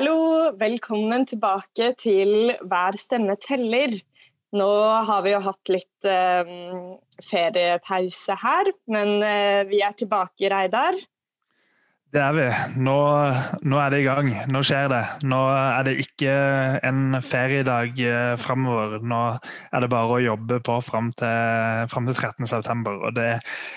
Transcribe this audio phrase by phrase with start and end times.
[0.00, 3.92] Hallo, velkommen tilbake til Hver stemme teller.
[4.56, 4.68] Nå
[5.04, 6.52] har vi jo hatt litt eh,
[7.20, 10.96] feriepause her, men eh, vi er tilbake, Reidar.
[12.16, 12.46] Det er vi.
[12.80, 12.96] Nå,
[13.60, 14.32] nå, er det i gang.
[14.48, 15.02] Nå skjer det.
[15.28, 16.38] Nå er det ikke
[16.80, 19.04] en feriedag eh, framover.
[19.04, 22.96] Nå er det bare å jobbe på fram til, fram til 13.9.
[22.96, 23.28] Og det,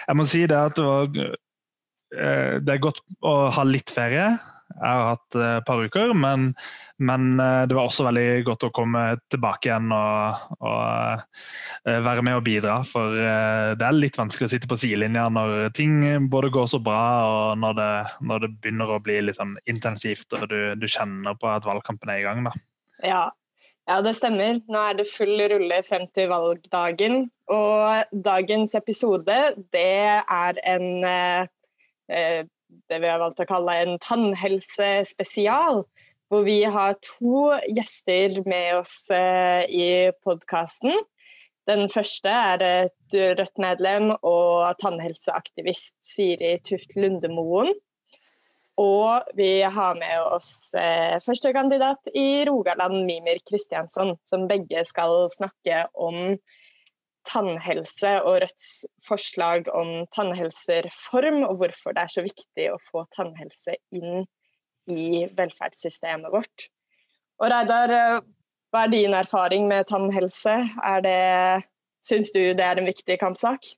[0.08, 1.38] jeg må si det at det, var,
[2.16, 4.32] eh, det er godt å ha litt ferie.
[4.74, 6.48] Jeg har hatt et eh, par uker, men,
[7.04, 11.24] men, eh, det var også veldig godt å komme tilbake igjen og, og,
[11.86, 12.80] eh, være med og bidra.
[12.88, 16.02] For det er litt vanskelig å sitte på sidelinja når ting
[16.34, 17.92] både går så bra og når det,
[18.26, 22.12] når det begynner å bli litt sånn intensivt og du, du, kjenner på at valgkampen
[22.14, 22.44] er i gang.
[22.48, 22.54] Da.
[23.04, 23.24] Ja.
[23.90, 24.60] ja, det stemmer.
[24.72, 27.28] Nå er det full rulle frem til valgdagen.
[27.54, 29.38] Og dagens episode,
[29.76, 32.44] det er en eh,
[32.90, 35.84] det vi har valgt å kalle en tannhelsespesial.
[36.32, 39.88] Hvor vi har to gjester med oss eh, i
[40.26, 40.96] podkasten.
[41.70, 47.70] Den første er et Rødt-medlem og tannhelseaktivist Siri Tuft Lundemoen.
[48.82, 55.86] Og vi har med oss eh, førstekandidat i Rogaland, Mimir Kristiansson, som begge skal snakke
[55.94, 56.34] om
[57.28, 58.70] tannhelse og Rødts
[59.06, 64.26] forslag om tannhelsereform, og hvorfor det er så viktig å få tannhelse inn
[64.92, 66.68] i velferdssystemet vårt.
[67.42, 67.94] Og Reidar,
[68.74, 70.58] hva er din erfaring med tannhelse?
[70.84, 71.22] Er det,
[72.04, 73.74] syns du det er en viktig kampsak?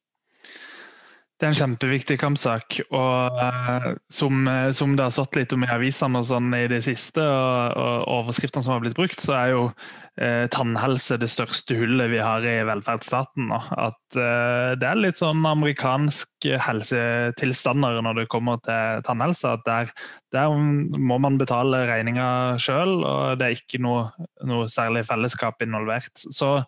[1.35, 2.77] Det er en kjempeviktig kampsak.
[2.95, 6.63] og uh, som, eh, som, det har stått litt om i avisene og sånn i
[6.71, 11.27] det siste, og, og overskriftene som har blitt brukt, så er jo uh, tannhelse det
[11.33, 13.49] største hullet vi har i velferdsstaten.
[13.51, 13.59] nå.
[13.75, 19.57] At uh, Det er litt sånn amerikansk helsetilstander når det kommer til tannhelse.
[19.57, 19.91] at Der,
[20.31, 22.29] der må man betale regninga
[22.63, 24.07] sjøl, og det er ikke noe,
[24.47, 26.15] noe særlig fellesskap involvert.
[26.31, 26.61] Så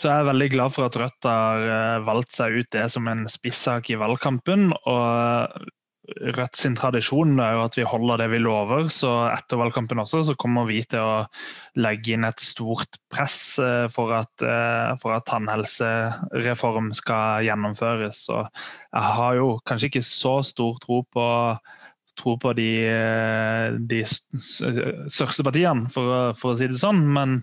[0.00, 3.08] så jeg er veldig glad for at Rødt har eh, valgt seg ut det som
[3.10, 4.70] en spissak i valgkampen.
[4.88, 5.66] og
[6.10, 10.22] Rødt sin tradisjon er jo at vi holder det vi lover, så etter valgkampen også
[10.26, 11.18] så kommer vi til å
[11.78, 18.22] legge inn et stort press eh, for at, eh, for at tannhelsereform skal gjennomføres.
[18.32, 21.26] Og jeg har jo kanskje ikke så stor tro på,
[22.16, 22.72] tro på de,
[23.92, 27.04] de største partiene, for, for, å si det sånn.
[27.12, 27.42] men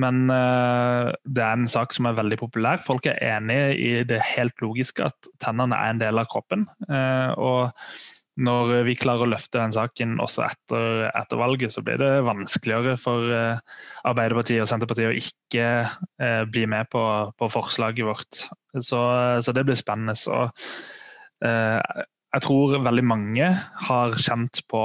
[0.00, 2.80] men uh, det er en sak som er veldig populær.
[2.82, 6.66] Folk er enige i det helt logiske at tennene er en del av kroppen.
[6.88, 11.98] Uh, og når vi klarer å løfte den saken også etter, etter valget, så blir
[12.00, 15.66] det vanskeligere for uh, Arbeiderpartiet og Senterpartiet å ikke
[16.52, 17.02] bli med på,
[17.36, 18.44] på forslaget vårt.
[18.78, 19.00] Så,
[19.42, 20.14] så, det blir spennende.
[20.16, 20.46] Så,
[22.30, 23.46] jeg tror veldig mange
[23.86, 24.82] har kjent på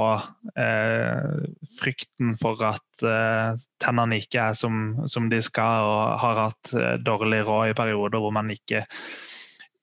[0.58, 1.44] eh,
[1.78, 6.96] frykten for at eh, tennene ikke er som, som, de skal, og har hatt eh,
[7.06, 8.82] dårlig råd i perioder hvor man ikke,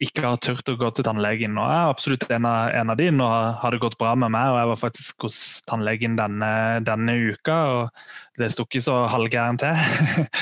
[0.03, 1.55] ikke har turt å gå til tannlegen.
[1.55, 3.07] Og jeg er absolutt en av, en av de.
[3.15, 3.31] Nå
[3.61, 6.53] har det gått bra med meg, og jeg var faktisk hos tannlegen denne,
[6.83, 7.59] denne uka.
[7.77, 10.27] og Det sto ikke så halvgærent til.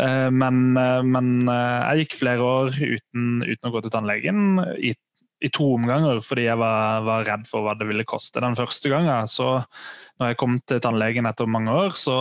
[0.00, 4.38] Eh, men, eh, men, eh, jeg gikk flere år uten, uten å gå til tannlegen.
[4.80, 4.94] i
[5.42, 8.42] i to omganger fordi jeg var, var, redd for hva det ville koste.
[8.42, 9.62] Den første gangen, så
[10.20, 12.16] når jeg kom til tannlegen etter mange år, så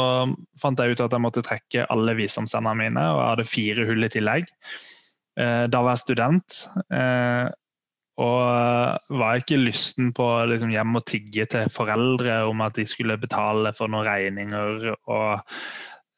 [0.62, 4.08] fant jeg ut at jeg måtte trekke alle visdomstennene mine, og jeg hadde fire hull
[4.08, 4.50] i tillegg.
[5.40, 6.64] Eh, da var jeg student.
[6.92, 7.48] Eh,
[8.22, 13.18] og var ikke lysten på liksom, hjem og tigge til foreldre om at de skulle
[13.22, 14.92] betale for noen regninger.
[15.10, 15.40] og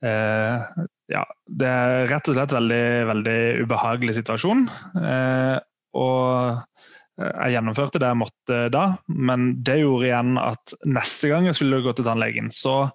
[0.03, 0.65] eh,
[1.13, 4.65] ja, Det er rett og slett veldig, veldig ubehagelig situasjon.
[5.93, 6.72] Og
[7.21, 11.83] jeg gjennomførte det jeg måtte da, men det gjorde igjen at neste gang jeg skulle
[11.85, 12.89] gå til tannlegen, så,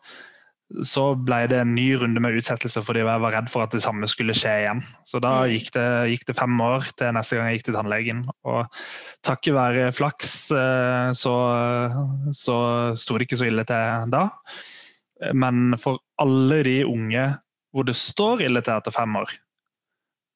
[0.83, 3.83] så ble det en ny runde med utsettelse fordi jeg var redd for at det
[3.85, 4.83] samme skulle skje igjen.
[5.07, 5.55] Så da mm.
[5.55, 8.25] gikk det, gikk det fem år til neste gang jeg gikk til tannlegen.
[8.51, 8.83] Og
[9.27, 11.37] takket være flaks eh, så,
[12.35, 12.59] så
[12.99, 14.29] sto det ikke så ille til da.
[15.35, 17.29] Men for alle de unge
[17.75, 19.31] hvor det står ille til etter fem år,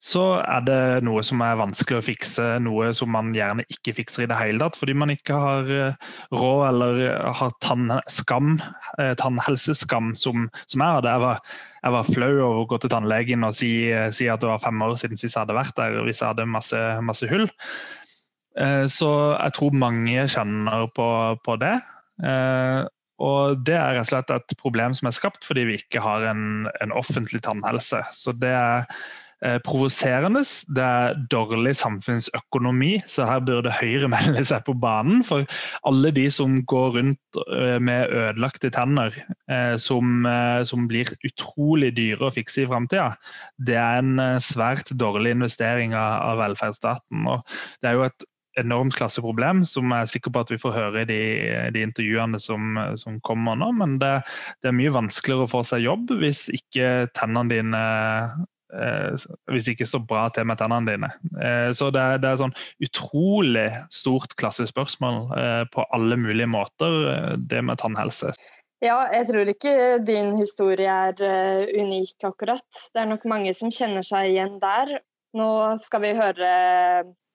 [0.03, 4.25] så er det noe som er vanskelig å fikse, noe som man gjerne ikke fikser
[4.25, 7.03] i det hele tatt, fordi man ikke har eh, råd eller
[7.39, 8.57] har tannskam,
[8.99, 11.15] eh, tannhelseskam, som, som jeg hadde.
[11.15, 13.71] Jeg var, jeg var, flau over å gå til tannlegen og si,
[14.11, 16.51] si, at det var fem år siden sist jeg hadde vært der, hvis jeg hadde
[16.51, 17.47] masse, masse hull.
[18.59, 21.09] Eh, så jeg tror mange kjenner på,
[21.47, 21.77] på det.
[23.23, 26.25] Og det er rett og slett et problem som er skapt fordi vi ikke har
[26.27, 28.03] en, en offentlig tannhelse.
[28.19, 28.89] Så det er
[29.45, 30.43] eh, provoserende,
[30.77, 35.23] det er dårlig samfunnsøkonomi, så her burde Høyre melde seg på banen.
[35.27, 35.47] For
[35.89, 39.17] alle de som går rundt eh, med ødelagte tenner,
[39.51, 40.27] eh, som,
[40.69, 43.13] som, blir utrolig dyre å fikse i framtida,
[43.59, 47.27] det er en svært dårlig investering av, av velferdsstaten.
[47.31, 47.43] Og
[47.83, 48.29] det er jo et
[48.61, 51.21] enormt klasseproblem, som jeg er sikker på at vi får høre i de,
[51.75, 53.71] de intervjuene som, som, kommer nå.
[53.79, 54.13] Men det,
[54.61, 57.85] det, er mye vanskeligere å få seg jobb hvis ikke tennene dine
[58.73, 61.11] hvis det ikke står bra til med tennene dine.
[61.37, 67.31] Eh, så det, det, er sånn utrolig stort klassespørsmål eh, på alle mulige måter, eh,
[67.37, 68.33] det med tannhelse.
[68.83, 72.67] Ja, jeg tror ikke din historie er unik, akkurat.
[72.91, 74.97] Det er nok mange som kjenner seg igjen der.
[75.39, 76.49] Nå skal vi høre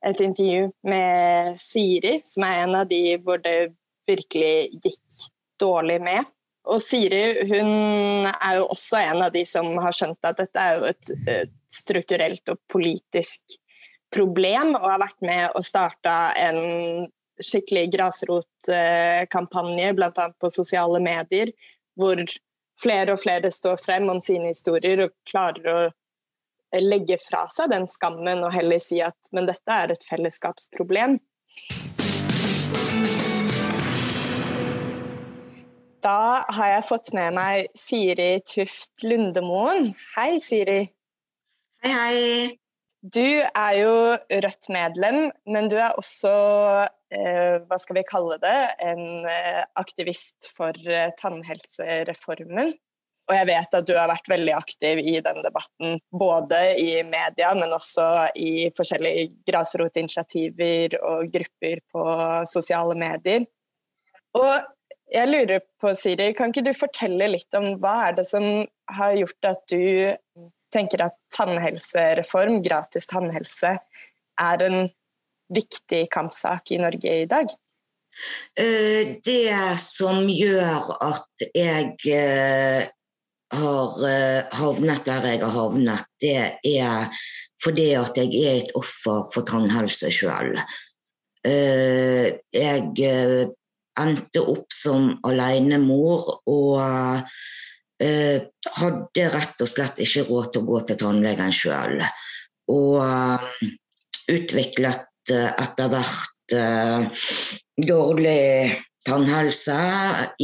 [0.05, 3.71] et intervju med Siri, som er en av de hvor det
[4.09, 5.21] virkelig gikk
[5.61, 6.27] dårlig med.
[6.67, 10.79] Og Siri hun er jo også en av de som har skjønt at dette er
[10.79, 13.55] jo et, et strukturelt og politisk
[14.13, 17.07] problem, og har vært med og starta en
[17.43, 20.27] skikkelig grasrotkampanje, bl.a.
[20.41, 21.51] på sosiale medier,
[21.97, 22.21] hvor
[22.81, 25.79] flere og flere står frem om sine historier og klarer å
[26.81, 31.19] legge fra seg den skammen og heller si at men dette er et fellesskapsproblem.
[36.07, 39.89] Da har jeg fått med meg Siri Tuft Lundemoen.
[40.13, 40.79] Hei, Siri.
[41.83, 42.19] Hei, hei.
[43.03, 46.31] Du er jo Rødt-medlem, men du er også,
[47.11, 48.55] eh, hva skal vi kalle det,
[48.87, 52.71] en eh, aktivist for eh, tannhelsereformen.
[53.27, 57.51] Og jeg vet at du har vært veldig aktiv i den debatten, både i media,
[57.59, 62.07] men også i forskjellige grasrotinitiativer og grupper på
[62.47, 63.43] sosiale medier.
[64.37, 64.76] Og
[65.11, 68.45] jeg lurer på, Siri, kan ikke du fortelle litt om hva er det som
[68.97, 70.15] har gjort at du
[70.73, 73.77] tenker at tannhelsereform, gratis tannhelse,
[74.37, 74.89] er en
[75.53, 77.53] viktig kampsak i Norge i dag?
[78.57, 82.87] Eh, det som gjør at jeg eh,
[83.53, 86.37] har eh, havnet der jeg har havnet, det
[86.81, 87.21] er
[87.63, 90.57] fordi at jeg er et offer for tannhelse sjøl.
[91.47, 92.81] Jeg
[94.01, 97.23] endte opp som alenemor og
[97.97, 102.01] hadde rett og slett ikke råd til å gå til tannlegen sjøl.
[102.69, 103.01] Og
[104.29, 106.55] utviklet etter hvert
[107.87, 108.75] dårlig
[109.07, 109.79] tannhelse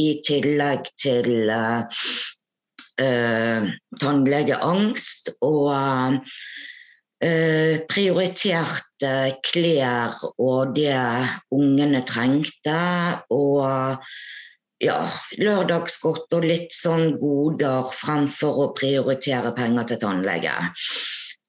[0.00, 1.52] i tillegg til
[4.02, 6.20] tannlegeangst og
[7.88, 9.10] prioriterte
[9.46, 10.98] klær og det
[11.54, 12.76] ungene trengte.
[13.32, 13.64] Og
[14.84, 14.98] ja,
[15.40, 20.54] lørdagsgodt og litt sånn goder fremfor å prioritere penger til tannlege.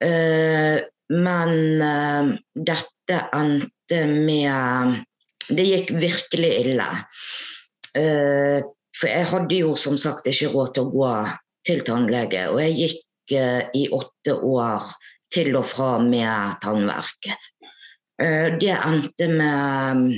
[0.04, 0.78] Eh,
[1.16, 2.32] men eh,
[2.72, 5.04] dette endte med
[5.46, 6.88] Det gikk virkelig ille.
[7.94, 11.10] For jeg hadde jo som sagt ikke råd til å gå
[11.70, 14.88] til tannlege, og jeg gikk eh, i åtte år
[15.36, 17.30] til og fra med tannverk.
[18.22, 20.14] Eh, det endte med mm,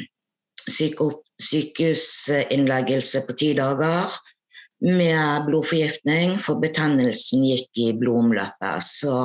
[1.41, 4.07] sykehusinnleggelse på ti dager
[4.85, 8.83] med blodforgiftning, for betennelsen gikk i blodomløpet.
[8.85, 9.15] Så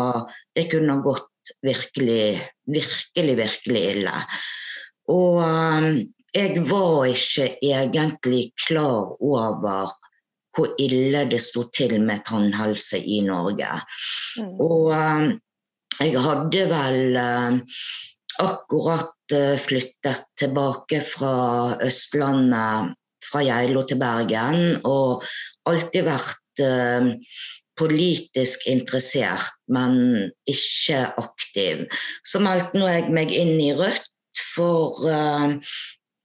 [0.57, 1.29] det kunne gått
[1.67, 2.41] virkelig,
[2.73, 4.17] virkelig, virkelig ille.
[5.13, 5.99] Og mm,
[6.33, 9.93] jeg var ikke egentlig klar over
[10.53, 13.69] hvor ille det sto til med tannhelse i Norge.
[14.41, 14.61] Mm.
[14.61, 15.31] Og um,
[16.01, 17.79] jeg hadde vel uh,
[18.43, 21.35] akkurat uh, flyttet tilbake fra
[21.85, 25.27] Østlandet, fra Geilo til Bergen, og
[25.69, 27.13] alltid vært uh,
[27.79, 31.87] politisk interessert, men ikke aktiv.
[32.29, 34.09] Så meldte jeg meg inn i Rødt
[34.55, 34.99] for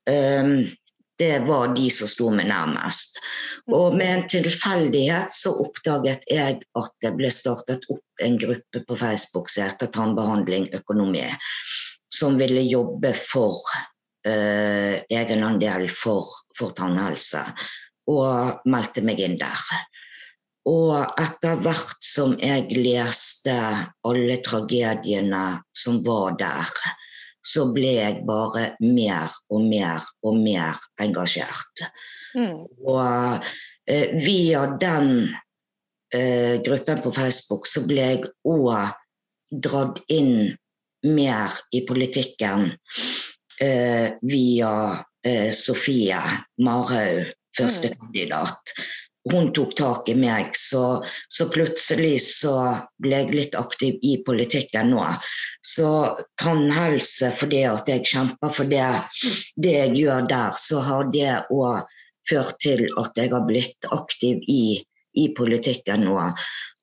[0.07, 0.71] Ehm,
[1.17, 3.19] det var de som sto meg nærmest.
[3.73, 8.97] Og med en tilfeldighet så oppdaget jeg at det ble startet opp en gruppe på
[8.99, 11.25] Facebook som heter Tannbehandling økonomi,
[12.13, 13.59] som ville jobbe for
[14.27, 17.43] uh, egenandel for, for tannhelse,
[18.07, 19.65] og meldte meg inn der.
[20.67, 23.55] Og etter hvert som jeg leste
[24.07, 26.71] alle tragediene som var der,
[27.45, 31.85] så ble jeg bare mer og mer og mer engasjert.
[32.35, 32.65] Mm.
[32.87, 33.45] Og
[33.87, 35.11] eh, via den
[36.13, 38.93] eh, gruppen på Facebook så ble jeg òg
[39.63, 40.51] dratt inn
[41.07, 42.71] mer i politikken
[43.63, 44.73] eh, via
[45.23, 46.19] eh, Sofie
[46.63, 48.75] Marhaug, førstekandidat.
[49.31, 52.53] Hun tok tak i meg, så, så, plutselig så
[53.03, 55.03] ble jeg litt aktiv i politikken nå.
[55.65, 55.89] Så
[56.41, 58.87] tannhelse, fordi at jeg kjemper for det,
[59.59, 61.87] det jeg gjør der, så har det òg
[62.29, 64.79] ført til at jeg har blitt aktiv i,
[65.15, 66.17] i politikken nå.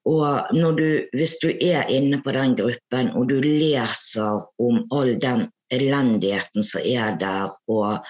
[0.05, 5.47] Og du, hvis du er inne på den gruppen og du leser om all den
[5.73, 8.05] elendigheten som er der, og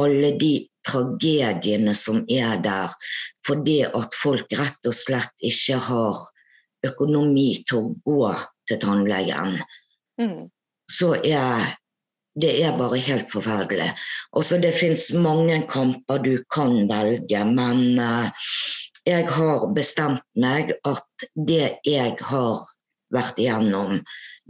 [0.00, 0.54] alle de
[0.86, 2.92] tragediene som er der,
[3.46, 6.20] fordi at folk rett og slett ikke har
[6.84, 8.34] økonomi til å gå
[8.68, 9.56] til tannlegen,
[10.20, 10.44] mm.
[10.90, 11.72] så er
[12.34, 13.92] det er bare helt forferdelig.
[14.34, 18.48] Også det fins mange kamper du kan velge, men uh,
[19.06, 22.64] jeg har bestemt meg at det jeg har
[23.14, 24.00] vært igjennom,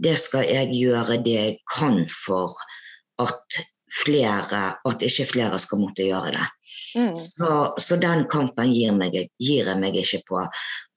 [0.01, 2.55] det skal jeg gjøre det jeg kan for
[3.21, 3.59] at
[3.95, 6.47] flere, at ikke flere skal måtte gjøre det.
[6.95, 7.15] Mm.
[7.19, 7.49] Så,
[7.81, 10.43] så, den kampen gir, meg, gir, jeg meg ikke på.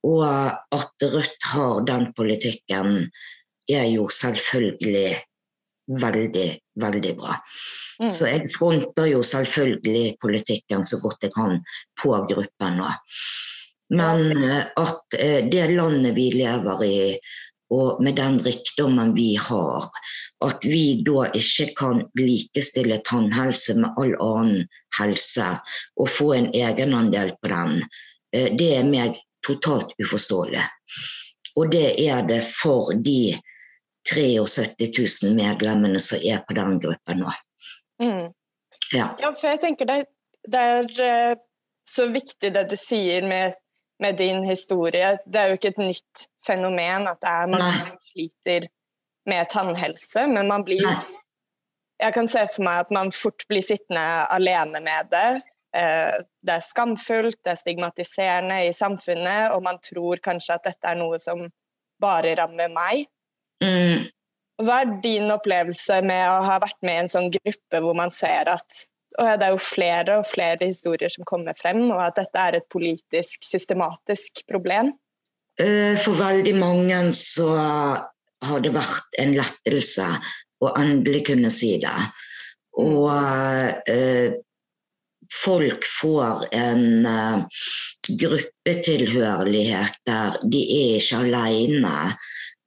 [0.08, 3.08] Og at Rødt har den politikken,
[3.68, 5.18] er jo selvfølgelig
[6.00, 6.48] veldig,
[6.80, 7.36] veldig bra.
[8.00, 8.10] Mm.
[8.12, 11.60] Så jeg fronter jo selvfølgelig politikken så godt jeg kan
[12.00, 12.92] på gruppen nå.
[13.98, 16.98] Men eh, at eh, det landet vi lever i,
[17.72, 19.88] og med den rikdommen vi har,
[20.44, 24.68] at vi da ikke kan likestille tannhelse med all annen
[24.98, 25.48] helse
[25.98, 27.80] og få en egenandel på den,
[28.34, 30.62] eh, det er meg totalt uforståelig.
[31.58, 33.34] Og det er det for de
[34.08, 37.34] 73 000 medlemmene som er på den gruppen nå.
[38.02, 38.30] Mm.
[38.92, 39.10] Ja.
[39.18, 39.32] ja.
[39.32, 40.04] for jeg tenker det,
[40.46, 41.40] det, er eh,
[41.84, 43.58] så viktig det du sier med,
[44.00, 45.16] med, din historie.
[45.26, 48.68] Det er jo ikke et nytt fenomen at det er mange som sliter
[49.28, 50.84] med tannhelse, men man blir
[51.98, 55.40] Jeg kan se for meg at man fort blir sittende alene med det.
[55.74, 60.92] Eh, det er skamfullt, det er stigmatiserende i samfunnet, og man tror kanskje at dette
[60.92, 61.42] er noe som
[61.98, 63.08] bare rammer meg.
[63.64, 64.06] Mm.
[64.62, 68.14] Hva er din opplevelse med å ha vært med i en sånn gruppe hvor man
[68.14, 68.84] ser at
[69.18, 72.66] det er jo flere og flere historier som kommer frem, og at dette er et
[72.70, 74.92] politisk, systematisk problem?
[75.58, 77.48] Eh, for veldig mange så
[78.44, 80.08] har det vært en lettelse
[80.62, 81.96] å endelig kunne si det.
[82.78, 83.10] Og
[83.90, 84.36] eh,
[85.32, 87.62] folk får en eh,
[88.22, 91.98] gruppetilhørighet der de er ikke alene.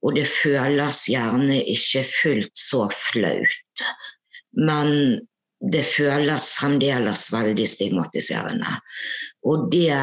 [0.02, 3.84] Og det føles gjerne ikke fullt så flaut.
[4.58, 5.20] Men
[5.72, 8.80] det føles fremdeles veldig stigmatiserende.
[9.46, 9.94] Og det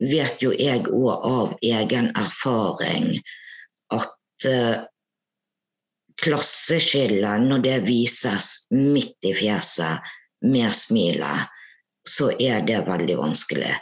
[0.00, 3.12] vet jo jeg òg av egen erfaring
[3.92, 4.16] at
[4.48, 4.84] uh,
[6.20, 10.12] klasseskillet, når det vises midt i fjeset
[10.44, 11.48] med smilet,
[12.08, 13.74] så er det veldig vanskelig.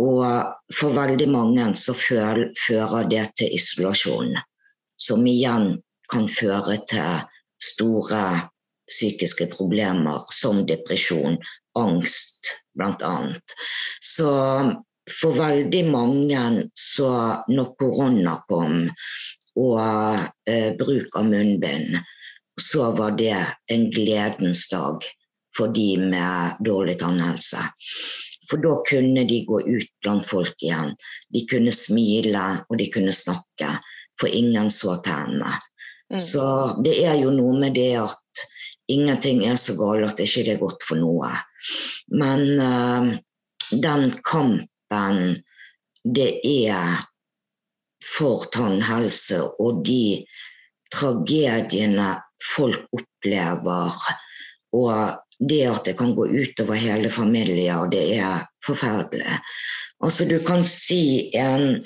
[0.00, 0.24] Og
[0.72, 4.32] for veldig mange så fører det til isolasjon,
[5.00, 5.74] som igjen
[6.10, 7.26] kan føre til
[7.60, 8.22] store
[8.90, 11.36] psykiske problemer som depresjon,
[11.78, 13.16] angst bl.a.
[14.02, 14.30] Så
[15.10, 16.40] for veldig mange
[16.78, 17.10] så
[17.50, 18.88] når korona kom,
[19.58, 19.80] og
[20.50, 21.98] eh, bruk av munnbind,
[22.60, 23.36] så var det
[23.72, 25.04] en gledens dag
[25.56, 27.62] for de med dårlig tannhelse.
[28.50, 30.94] For da kunne de gå ut blant folk igjen.
[31.32, 33.76] De kunne smile og de kunne snakke,
[34.20, 35.56] for ingen så tennene.
[36.10, 36.18] Mm.
[36.18, 36.46] Så
[36.84, 38.44] det er jo noe med det at
[38.90, 41.30] ingenting er så galt at det ikke er godt for noe.
[42.10, 43.14] Men uh,
[43.70, 45.38] den kampen
[46.04, 46.98] det er
[48.04, 50.24] for tannhelse og de
[50.92, 52.14] tragediene
[52.54, 53.98] folk opplever.
[54.76, 59.38] Og det at det kan gå utover hele familier, det er forferdelig.
[60.00, 61.82] Altså Du kan si en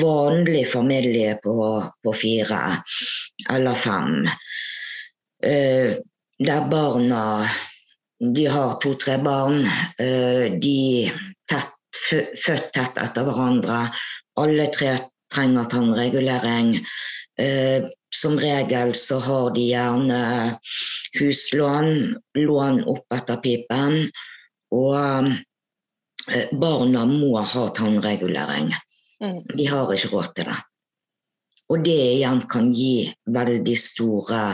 [0.00, 2.60] vanlig familie på, på fire
[3.50, 4.26] eller fem,
[5.46, 5.90] uh,
[6.38, 7.24] der barna
[8.20, 9.64] de har to-tre barn.
[9.98, 11.10] Uh, de
[11.50, 11.74] tett,
[12.44, 13.80] født tett etter hverandre.
[14.38, 14.94] Alle tre
[15.34, 16.74] trenger tannregulering.
[17.40, 20.22] Eh, som regel så har de gjerne
[21.18, 24.02] huslån, lån opp etter pipen.
[24.74, 25.30] Og
[26.30, 28.74] eh, barna må ha tannregulering.
[29.22, 29.40] Mm.
[29.56, 30.58] De har ikke råd til det.
[31.70, 34.44] Og det igjen kan gi veldig store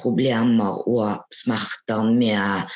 [0.00, 2.70] problemer og smerter med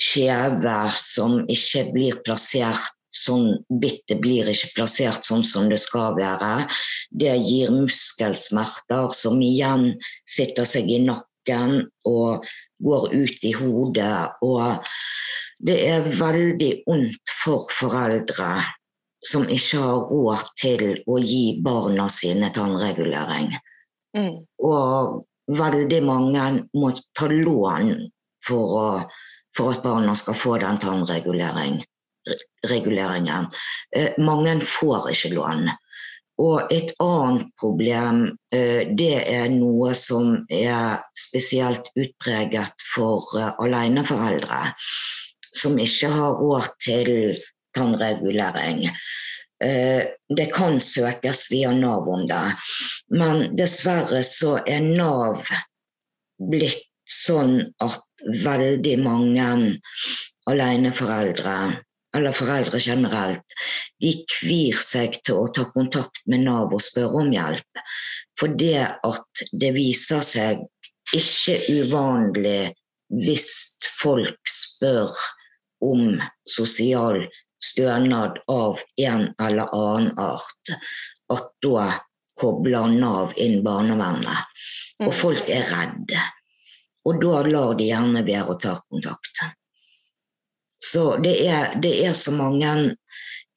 [0.00, 6.66] skjeve som ikke blir plassert sånn bittet blir ikke plassert sånn som det skal være.
[7.10, 9.92] Det gir muskelsmerter som igjen
[10.28, 12.46] sitter seg i nakken og
[12.80, 14.36] går ut i hodet.
[14.46, 14.86] Og
[15.58, 18.52] det er veldig ondt for foreldre
[19.26, 23.52] som ikke har råd til å gi barna sine tannregulering.
[24.16, 24.38] Mm.
[24.64, 27.92] Og veldig mange må ta lån
[28.46, 28.86] for, å,
[29.56, 31.84] for at barna skal få den tannreguleringen.
[33.96, 35.70] Eh, mange får ikke lån.
[36.40, 38.22] Og et annet problem,
[38.54, 44.74] eh, det er noe som er spesielt utpreget for eh, aleneforeldre.
[45.52, 47.10] Som ikke har råd til
[47.74, 48.86] tannregulering.
[49.60, 52.54] Det kan søkes via Nav om det,
[53.12, 55.42] men dessverre så er Nav
[56.38, 58.00] blitt sånn at
[58.46, 59.50] veldig mange
[60.48, 61.58] aleneforeldre
[62.16, 63.56] eller foreldre generelt,
[64.02, 67.84] de kvir seg til å ta kontakt med Nav og spørre om hjelp.
[68.40, 70.64] For det at det viser seg
[71.16, 72.72] ikke uvanlig
[73.10, 73.50] hvis
[74.00, 75.14] folk spør
[75.84, 77.24] om sosial
[77.62, 80.74] stønad av en eller annen art,
[81.32, 81.86] at da
[82.40, 84.60] kobler Nav inn barnevernet.
[85.04, 85.16] Og mm.
[85.16, 86.22] folk er redde.
[87.08, 89.42] Og da lar de gjerne være å ta kontakt.
[90.80, 92.96] Så det er, det er så mange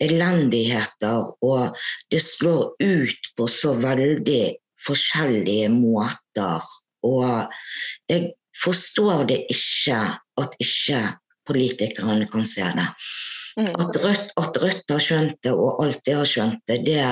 [0.03, 1.77] elendigheter, og
[2.11, 6.65] det slår ut på så veldig forskjellige måter.
[7.07, 7.53] Og
[8.11, 9.99] jeg forstår det ikke
[10.41, 11.03] at ikke
[11.47, 12.89] politikerne kan se det.
[13.57, 13.69] Mm.
[13.69, 17.03] At, Rødt, at Rødt har skjønt det, og alltid har skjønt det, det,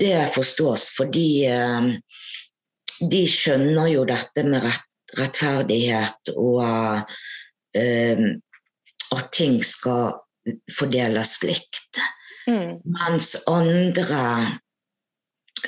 [0.00, 1.92] det forstås fordi eh,
[3.12, 4.86] de skjønner jo dette med rett,
[5.18, 6.64] rettferdighet og
[7.78, 8.24] uh,
[9.14, 10.16] at ting skal
[10.72, 12.00] fordeles likt.
[12.48, 12.78] Mm.
[12.84, 14.20] Mens andre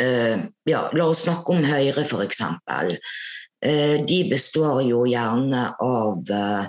[0.01, 2.41] uh, ja, La oss snakke om Høyre, f.eks.
[2.41, 6.69] Uh, de består jo gjerne av uh,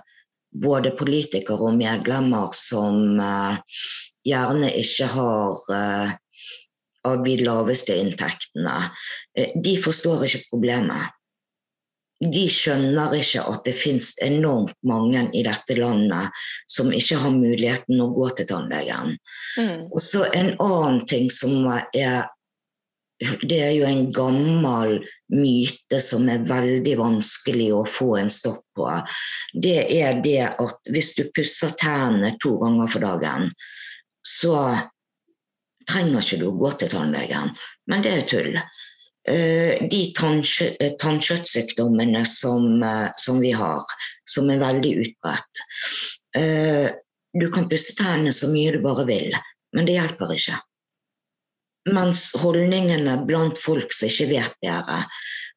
[0.62, 3.16] både politikere og medlemmer som
[4.28, 5.62] gjerne ikke har
[7.08, 8.74] av de laveste inntektene.
[9.64, 11.16] De forstår ikke problemet
[12.22, 18.04] de skjønner ikke at det finnes enormt mange i dette landet som ikke har muligheten
[18.04, 19.16] å gå til tannlegen.
[19.58, 19.88] Mm.
[19.90, 22.30] Og så en annen ting som er
[23.22, 24.96] Det er jo en gammel
[25.30, 28.88] myte som er veldig vanskelig å få en stopp på.
[29.54, 33.46] Det er det at hvis du pusser tennene to ganger for dagen,
[34.26, 34.56] så
[35.86, 37.54] trenger ikke du å gå til tannlegen.
[37.86, 38.58] Men det er tull.
[39.28, 40.14] Eh, de
[40.80, 43.84] eh, tannkjøttsykdommene som, eh, som, vi har,
[44.26, 45.62] som er veldig utbredt.
[47.34, 49.36] Du kan pusse tennene så mye du bare vil,
[49.76, 50.58] men det hjelper ikke.
[51.92, 55.04] Mens holdningene blant folk som ikke vet bedre,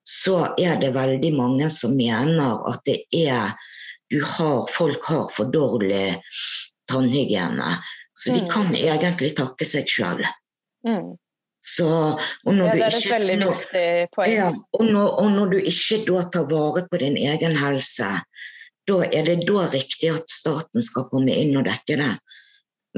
[0.05, 3.55] så er det veldig mange som mener at det er
[4.14, 6.20] har, Folk har for dårlig
[6.92, 7.79] tannhygiene.
[8.14, 8.50] Så de mm.
[8.53, 10.20] kan egentlig takke seg sjøl.
[10.87, 11.16] Mm.
[11.64, 11.87] Så,
[12.44, 14.33] ja, det er et ikke, veldig når, viktig poeng.
[14.35, 18.11] Ja, og, når, og, når, du ikke da tar vare på din egen helse,
[18.85, 22.11] da er det da riktig at staten skal komme inn og dekke det.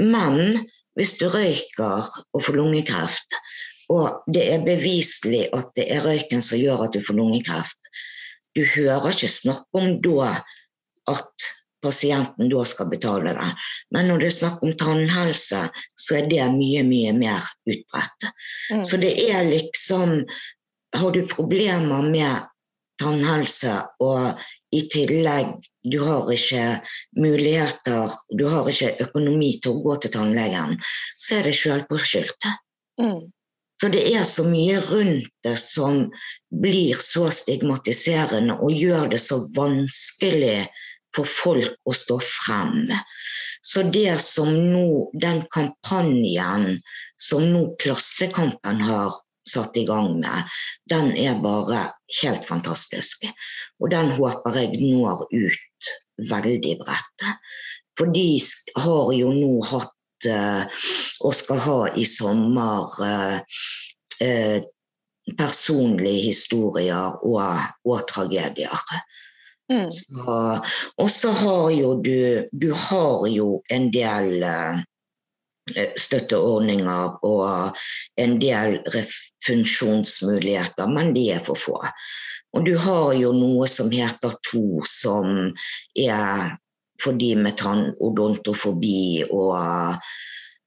[0.03, 0.67] Men
[0.99, 3.39] hvis du røyker og får lungekreft,
[3.93, 7.91] og det er beviselig at det er røyken som gjør at du får lungekreft,
[8.57, 10.33] du hører ikke snakke om da
[11.13, 11.51] at
[11.87, 13.53] pasienten da skal betale det.
[13.95, 15.63] Men når det er snakk om tannhelse,
[15.95, 18.29] så er det mye, mye mer utbredt.
[18.73, 18.85] Mm.
[18.85, 20.21] Så det er liksom
[20.97, 22.47] Har du problemer med
[23.03, 24.39] tannhelse og
[24.73, 25.51] i tillegg
[25.85, 26.63] du har ikke
[27.21, 30.79] muligheter, du har ikke økonomi til å gå til tannlegen,
[31.21, 32.49] så er det sjølpåskyldt.
[33.03, 33.29] Mm.
[33.81, 36.07] Så det er så mye rundt det som
[36.63, 40.65] blir så stigmatiserende og gjør det så vanskelig
[41.15, 42.91] for folk å stå frem.
[43.67, 46.77] Så det som nå, den kampanjen
[47.19, 49.17] som nå Klassekampen har
[49.51, 50.47] satt i gang med,
[50.91, 51.87] den er bare
[52.23, 53.27] helt fantastisk.
[53.81, 55.91] Og den håper jeg når ut
[56.31, 57.27] veldig bredt.
[57.99, 58.29] For de
[58.85, 60.87] har jo nå hatt eh,
[61.25, 63.61] og skal ha i sommer eh,
[64.23, 64.59] eh,
[65.39, 68.83] personlige historier og, og tragedier.
[69.67, 69.89] Mm.
[71.03, 74.79] og så har jo du Du har jo en del uh,
[75.99, 77.75] støtteordninger og
[78.17, 78.79] en del
[79.47, 81.81] funksjonsmuligheter, men de er for få.
[82.55, 85.51] Og du har jo noe som heter TO, som
[85.99, 86.55] er
[87.03, 89.99] for de med tannodontofobi og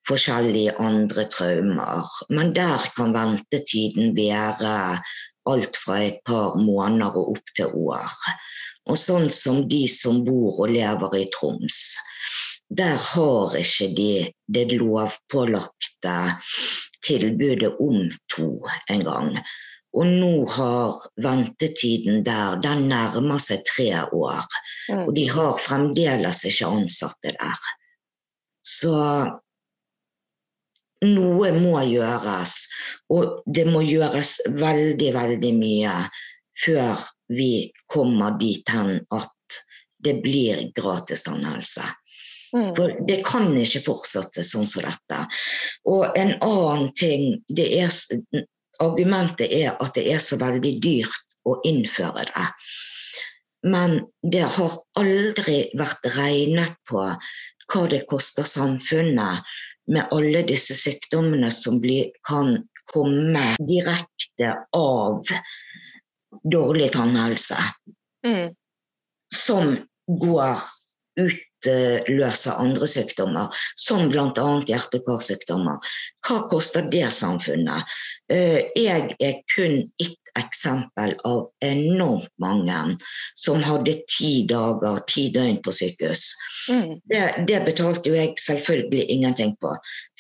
[0.09, 2.05] forskjellige andre traumer.
[2.29, 4.99] Men der kan ventetiden være
[5.49, 8.13] alt fra et par måneder og opp til år.
[8.89, 11.97] Og sånn som de som bor og lever i Troms.
[12.69, 14.11] der har ikke de
[14.53, 16.17] det lovpålagte
[17.05, 18.49] tilbudet om to
[18.93, 19.39] engang.
[19.97, 24.45] Og nå har ventetiden der den nærmer seg tre år.
[24.89, 25.05] Mm.
[25.07, 27.69] Og de har fremdeles ikke ansatte der.
[28.61, 28.93] Så
[31.09, 32.67] noe må gjøres.
[33.09, 35.95] Og det må gjøres veldig, veldig mye
[36.59, 39.59] før vi kommer dit hen at
[40.03, 41.85] det blir gratis tannhelse.
[42.53, 42.75] Mm.
[42.75, 45.19] For det kan ikke fortsette sånn som dette.
[45.89, 47.93] Og en annen ting det er,
[48.79, 51.17] Argumentet er at det er så veldig dyrt
[51.49, 52.45] å innføre det.
[53.67, 57.01] Men det har aldri vært regnet på
[57.69, 59.43] hva det koster samfunnet
[59.91, 62.55] med alle disse sykdommene som blir, kan
[62.93, 65.27] komme direkte av
[66.43, 67.57] dårlig tannhelse.
[68.27, 68.53] Mm.
[69.35, 70.57] Som går
[71.19, 74.47] utløser andre sykdommer, som bl.a.
[74.67, 75.91] hjerte- og karsykdommer.
[76.25, 77.83] Hva koster det samfunnet?
[78.31, 82.97] Eh, Jeg er kun ett eksempel av enormt mange
[83.35, 86.29] som hadde ti dager, ti døgn på sykehus.
[86.69, 86.99] Mm.
[87.09, 89.73] Det, det betalte jo jeg selvfølgelig ingenting på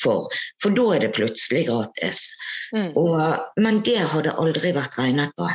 [0.03, 0.27] for,
[0.63, 2.33] for da er det plutselig gratis.
[2.75, 2.91] Mm.
[2.97, 3.15] Og,
[3.61, 5.49] men det hadde aldri vært regnet på.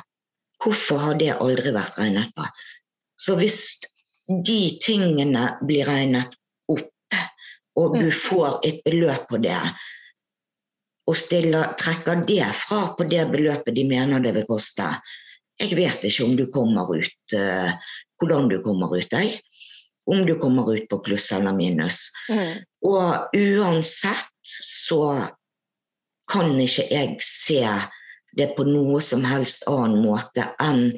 [0.65, 2.47] Hvorfor har det aldri vært regnet på?
[3.21, 3.59] Så hvis
[4.29, 6.31] de tingene blir regnet
[6.73, 6.89] opp,
[7.77, 8.13] og du Mm.
[8.17, 9.61] får et beløp på det,
[11.07, 14.87] og stiller, trekker det fra på det beløpet de mener det vil koste
[15.61, 17.73] Jeg vet ikke om du kommer ut eh,
[18.19, 19.41] hvordan du kommer ut, jeg.
[20.07, 22.11] Om du kommer ut på pluss eller minus.
[22.29, 22.65] Mm.
[22.83, 25.29] Og uansett så
[26.27, 27.61] kan ikke jeg se
[28.37, 30.91] det på noe som helst annen måte enn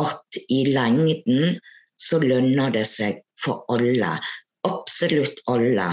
[0.00, 1.58] at i lengden
[2.00, 4.16] så lønner det seg for alle,
[4.66, 5.88] absolutt alle,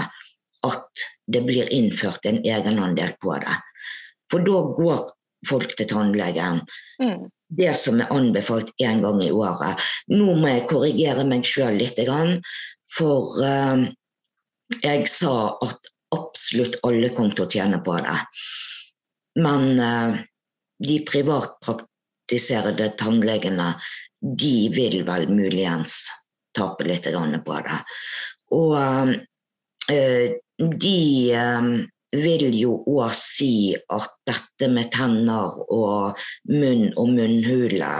[0.66, 3.56] at det blir innført en egenandel på det.
[4.30, 5.06] For da går
[5.48, 6.64] folk til tannlegen.
[7.02, 7.28] Mm.
[7.50, 9.80] Det som er anbefalt én gang i året.
[10.12, 11.98] Nå må jeg korrigere meg sjøl litt,
[12.90, 13.88] for eh,
[14.82, 18.18] jeg sa at absolutt alle kom til å tjene på det.
[19.40, 20.20] Men eh,
[20.80, 23.74] de privatpraktiserende tannlegene
[24.20, 26.02] de vil vel muligens
[26.56, 27.06] tape litt
[27.46, 27.78] på det.
[28.56, 28.76] Og
[29.92, 31.00] eh, de
[31.36, 31.70] eh,
[32.10, 36.18] vil jo òg si at dette med tenner og
[36.50, 37.92] munn og munnhule,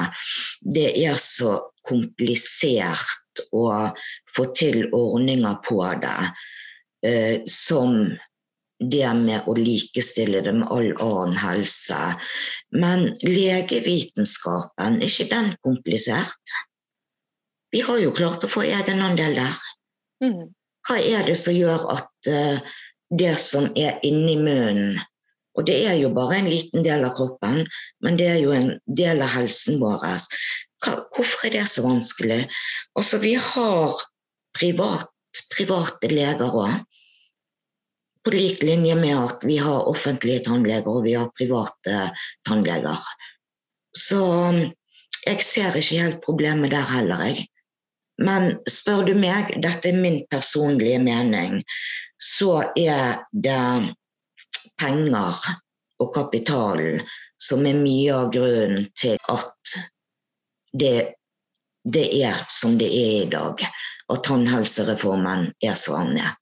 [0.61, 3.93] det er så komplisert å
[4.35, 6.19] få til ordninger på det
[7.07, 8.11] eh, som
[8.81, 11.99] det med å likestille det med all annen helse.
[12.73, 16.57] Men legevitenskapen, er ikke den komplisert?
[17.71, 19.61] Vi har jo klart å få egenandel der.
[20.25, 20.49] Mm.
[20.89, 22.59] Hva er det som gjør at eh,
[23.11, 25.01] det som er inni munnen
[25.59, 27.65] Og det er jo bare en liten del av kroppen,
[28.07, 30.05] men det er jo en del av helsen vår.
[30.87, 32.45] Hvorfor er det så vanskelig?
[32.95, 33.99] Altså, vi har
[34.57, 35.11] privat,
[35.51, 36.79] private leger òg.
[38.25, 42.11] På lik linje med at vi har offentlige tannleger og vi har private
[42.49, 43.01] tannleger.
[43.97, 44.21] Så
[45.27, 47.47] jeg ser ikke helt problemet der heller, jeg.
[48.21, 51.63] Men spør du meg, dette er min personlige mening,
[52.21, 53.95] så er det
[54.81, 55.41] penger
[56.01, 57.01] og kapital
[57.41, 59.75] som er mye av grunnen til at
[60.77, 61.17] det,
[61.85, 63.65] det er som det er i dag.
[64.13, 66.37] At tannhelsereformen er som den er.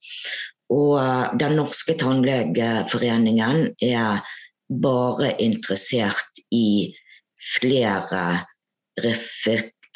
[0.74, 4.20] Og eh, Den norske tannlegeforeningen er
[4.68, 6.94] bare interessert i
[7.56, 8.44] flere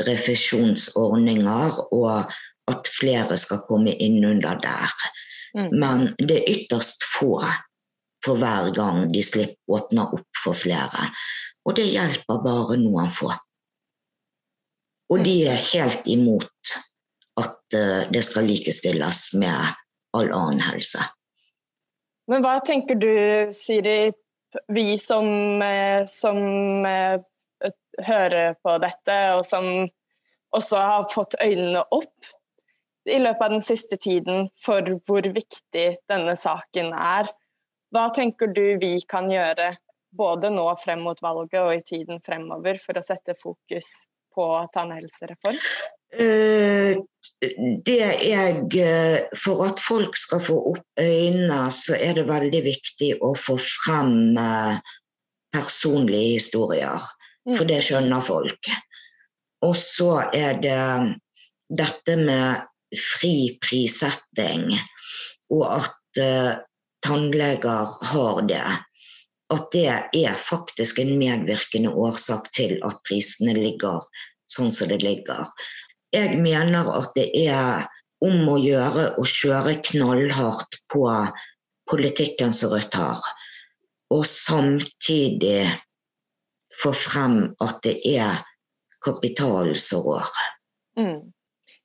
[0.06, 2.32] refusjonsordninger, og
[2.70, 4.94] at flere skal komme inn under der.
[5.56, 5.68] Mm.
[5.76, 7.42] Men det er ytterst få
[8.24, 11.10] for hver gang de slipper åpner opp for flere.
[11.66, 13.32] Og det hjelper bare noen få.
[15.12, 16.76] Og de er helt imot
[17.40, 19.81] at eh, det skal likestilles med
[20.16, 21.02] all annen helse.
[22.30, 23.12] Men hva tenker du,
[23.56, 24.12] Siri,
[24.72, 25.26] vi som,
[25.62, 26.38] eh, som
[26.86, 27.20] eh,
[28.06, 29.68] hører på dette, og som
[30.52, 32.32] også har fått øynene opp
[33.10, 37.30] i løpet av den siste tiden for hvor viktig denne saken er.
[37.92, 39.72] Hva tenker du vi kan gjøre
[40.12, 43.90] både nå frem mot valget og i tiden fremover for å sette fokus
[44.32, 45.58] på tannhelsereform?
[46.12, 46.98] Eh,
[47.84, 53.14] det jeg eh, For at folk skal få opp øynene, så er det veldig viktig
[53.24, 54.76] å få frem eh,
[55.54, 57.10] personlige historier.
[57.42, 58.70] For det skjønner folk.
[59.66, 60.78] Og så er det
[61.72, 62.62] dette med
[62.94, 64.76] fri prissetting,
[65.50, 66.20] og at
[67.02, 68.62] tannleger har det,
[69.54, 69.86] at det
[70.22, 74.04] er faktisk en medvirkende årsak til at prisene ligger
[74.52, 75.48] sånn som det ligger.
[76.12, 77.86] Jeg mener at det er
[78.22, 81.06] om å gjøre å kjøre knallhardt på
[81.90, 83.22] politikken som Rødt har,
[84.12, 85.66] og samtidig
[86.82, 88.42] få frem at det er
[89.04, 90.30] kapitalen som rår.
[90.98, 91.32] Mm.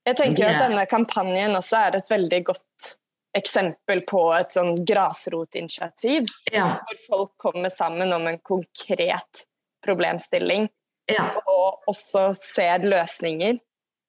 [0.08, 0.54] Jeg tenker det...
[0.54, 2.94] at denne kampanjen også er et veldig godt
[3.38, 6.30] eksempel på et sånn grasrotinitiativ.
[6.54, 6.78] Ja.
[6.88, 9.48] Hvor folk kommer sammen om en konkret
[9.86, 10.70] problemstilling.
[11.12, 11.30] Ja.
[11.46, 13.60] Og også ser løsninger.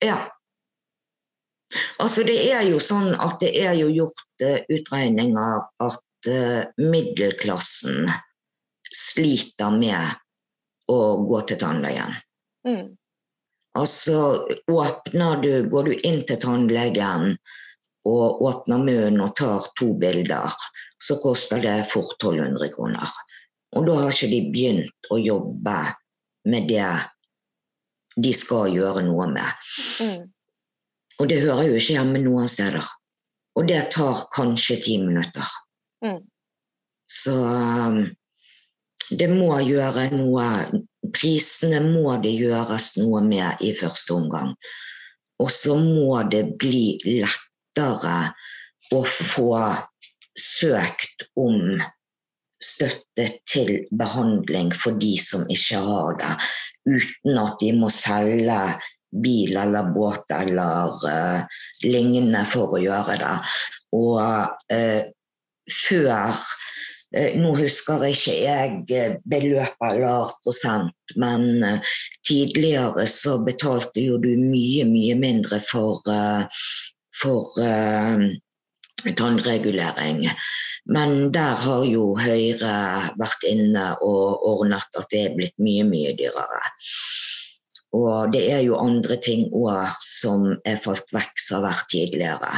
[0.05, 0.19] Ja.
[1.99, 8.09] Altså det er jo sånn at det er jo gjort uh, utregninger at uh, middelklassen
[8.89, 10.17] sliter med
[10.89, 12.17] å gå til tannlegen.
[12.69, 12.97] Mm.
[13.79, 17.37] Altså åpner du, går du inn til tannlegen
[18.09, 20.55] og åpner munnen og tar to bilder,
[21.03, 23.13] så koster det fort 1200 kroner.
[23.77, 25.77] Og da har ikke de begynt å jobbe
[26.49, 26.89] med det
[28.19, 29.69] de skal gjøre noe med.
[30.03, 30.27] Mm.
[31.19, 32.87] Og det hører jo ikke hjemme noen steder.
[33.59, 35.47] Og det tar kanskje ti minutter.
[36.05, 36.21] Mm.
[37.09, 38.03] Så um,
[39.11, 40.47] det må gjøre noe
[41.15, 44.51] Prisene må det gjøres noe med i første omgang.
[45.39, 48.17] Og så må det bli lettere
[48.93, 49.53] å få
[50.39, 51.79] søkt om
[52.63, 56.33] støtte til behandling for de som ikke har det,
[56.89, 58.59] uten at de må selge
[59.25, 63.37] bil eller båt eller uh, lignende for å gjøre det.
[63.97, 65.03] Og uh,
[65.69, 71.65] før uh, Nå husker ikke jeg beløp eller prosent, men
[72.29, 76.05] tidligere så betalte jo du mye, mye mindre for
[77.19, 77.57] for
[79.19, 80.27] tannregulering.
[80.89, 82.75] Men der har jo Høyre
[83.21, 86.63] vært inne og ordnet at det er blitt mye, mye dyrere.
[87.97, 92.53] Og det er jo andre ting òg som er falt vekk som har vært tidligere.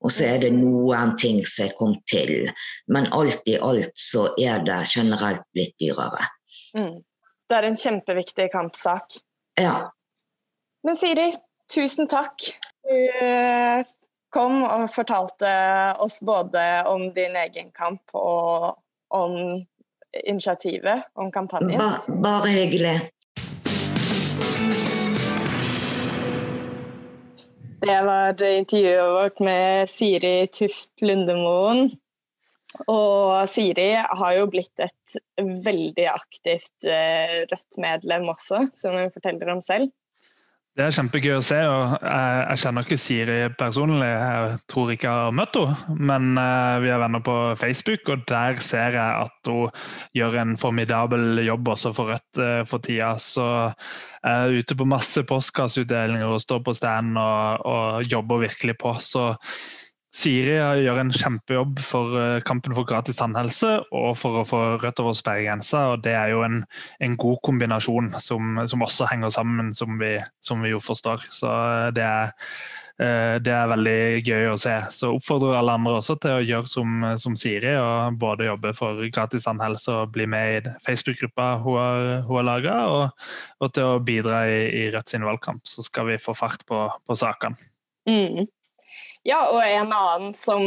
[0.00, 2.48] Og så er det noen ting som er kommet til.
[2.88, 6.28] Men alt i alt så er det generelt blitt dyrere.
[6.76, 7.00] Mm.
[7.50, 9.18] Det er en kjempeviktig kampsak.
[9.60, 9.90] Ja.
[10.86, 11.28] Men Siri,
[11.68, 12.46] tusen takk.
[12.86, 13.84] Du eh,
[14.30, 15.50] kom og fortalte
[16.02, 18.76] oss både om din egen kamp og
[19.10, 19.36] om
[20.26, 21.78] initiativet, om kampanjen.
[21.78, 22.94] Ba, bare hyggelig.
[27.80, 31.88] Det var intervjuet vårt med Siri Tuft Lundemoen.
[32.86, 39.62] Og Siri har jo blitt et veldig aktivt eh, Rødt-medlem også, som hun forteller om
[39.64, 39.90] selv.
[40.78, 41.56] Det er kjempegøy å se.
[41.66, 45.96] og Jeg, jeg kjenner ikke Siri personlig, jeg tror ikke jeg har møtt henne.
[45.98, 49.74] Men uh, vi er venner på Facebook, og der ser jeg at hun
[50.16, 53.16] gjør en formidabel jobb også for Rødt uh, for tida.
[53.18, 53.44] Så
[54.22, 58.94] jeg er ute på masse postkasseutdelinger og står på stand og, og jobber virkelig på.
[59.02, 59.32] Så
[60.10, 65.02] Siri gjør en kjempejobb for eh, kampen for gratis tannhelse og for å få Rødt
[65.02, 65.84] over sperregrensa.
[65.92, 66.64] og Det er jo en,
[66.98, 71.28] en god kombinasjon som, som, også henger sammen, som vi, som vi, jo forstår.
[71.30, 72.34] Så eh, det er,
[72.98, 73.96] eh, det er veldig
[74.26, 74.74] gøy å se.
[74.98, 79.06] Så oppfordrer alle andre også til å gjøre som, som Siri, og både jobbe for
[79.14, 83.28] gratis tannhelse og bli med i Facebook-gruppa hun har, hun har laga, og,
[83.62, 85.62] og, til å bidra i, i Rødt sin valgkamp.
[85.70, 87.70] Så skal vi få fart på, på sakene.
[88.10, 88.48] Mm.
[89.26, 90.62] Ja, og en annen som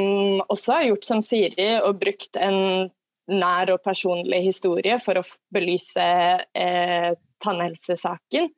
[0.45, 2.91] også har gjort som Siri og brukt en
[3.31, 5.23] nær og personlig historie for å
[5.55, 6.05] belyse
[6.53, 7.11] eh,
[7.43, 8.49] tannhelsesaken,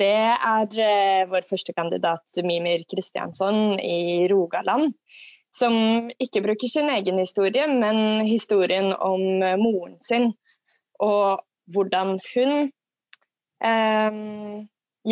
[0.00, 4.94] det er eh, vår førstekandidat Mimir Kristiansson i Rogaland.
[5.52, 10.30] Som ikke bruker sin egen historie, men historien om eh, moren sin.
[11.04, 11.42] Og
[11.74, 12.70] hvordan hun,
[13.64, 14.16] eh,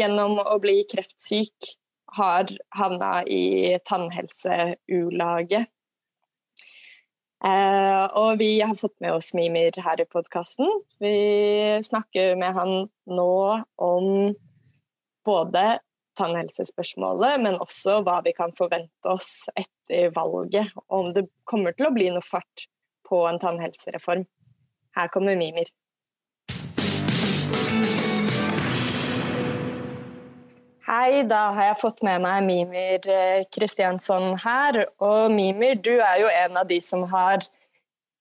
[0.01, 1.75] gjennom å bli kreftsyk,
[2.17, 5.69] har havna i tannhelseulaget.
[7.41, 10.69] Eh, og vi har fått med oss Mimir her i podkasten.
[11.01, 11.15] Vi
[11.87, 12.75] snakker med han
[13.09, 13.37] nå
[13.81, 14.35] om
[15.25, 15.65] både
[16.21, 20.69] tannhelsespørsmålet, men også hva vi kan forvente oss etter valget.
[20.91, 22.67] Og om det kommer til å bli noe fart
[23.09, 24.27] på en tannhelsereform.
[24.99, 25.71] Her kommer Mimir.
[30.91, 33.05] Hei, da har jeg fått med meg Mimir
[33.55, 34.79] Kristiansson eh, her.
[35.07, 37.45] Og Mimir, du er jo en av de som har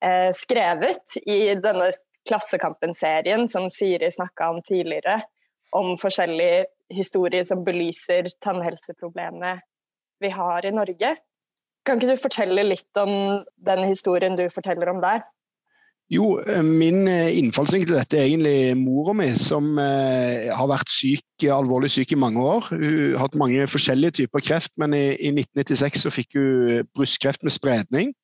[0.05, 1.87] eh, skrevet i denne
[2.29, 5.15] Klassekampen-serien som Siri snakka om tidligere,
[5.73, 9.65] om forskjellige historier som belyser tannhelseproblemet
[10.21, 11.15] vi har i Norge.
[11.81, 15.25] Kan ikke du fortelle litt om den historien du forteller om der?
[16.09, 20.89] Jo, eh, min eh, innfallsvinkel til dette er egentlig mora mi, som eh, har vært
[20.89, 22.71] syk, alvorlig syk i mange år.
[22.71, 27.45] Hun har hatt mange forskjellige typer kreft, men i, i 1996 så fikk hun brystkreft
[27.45, 28.15] med spredning.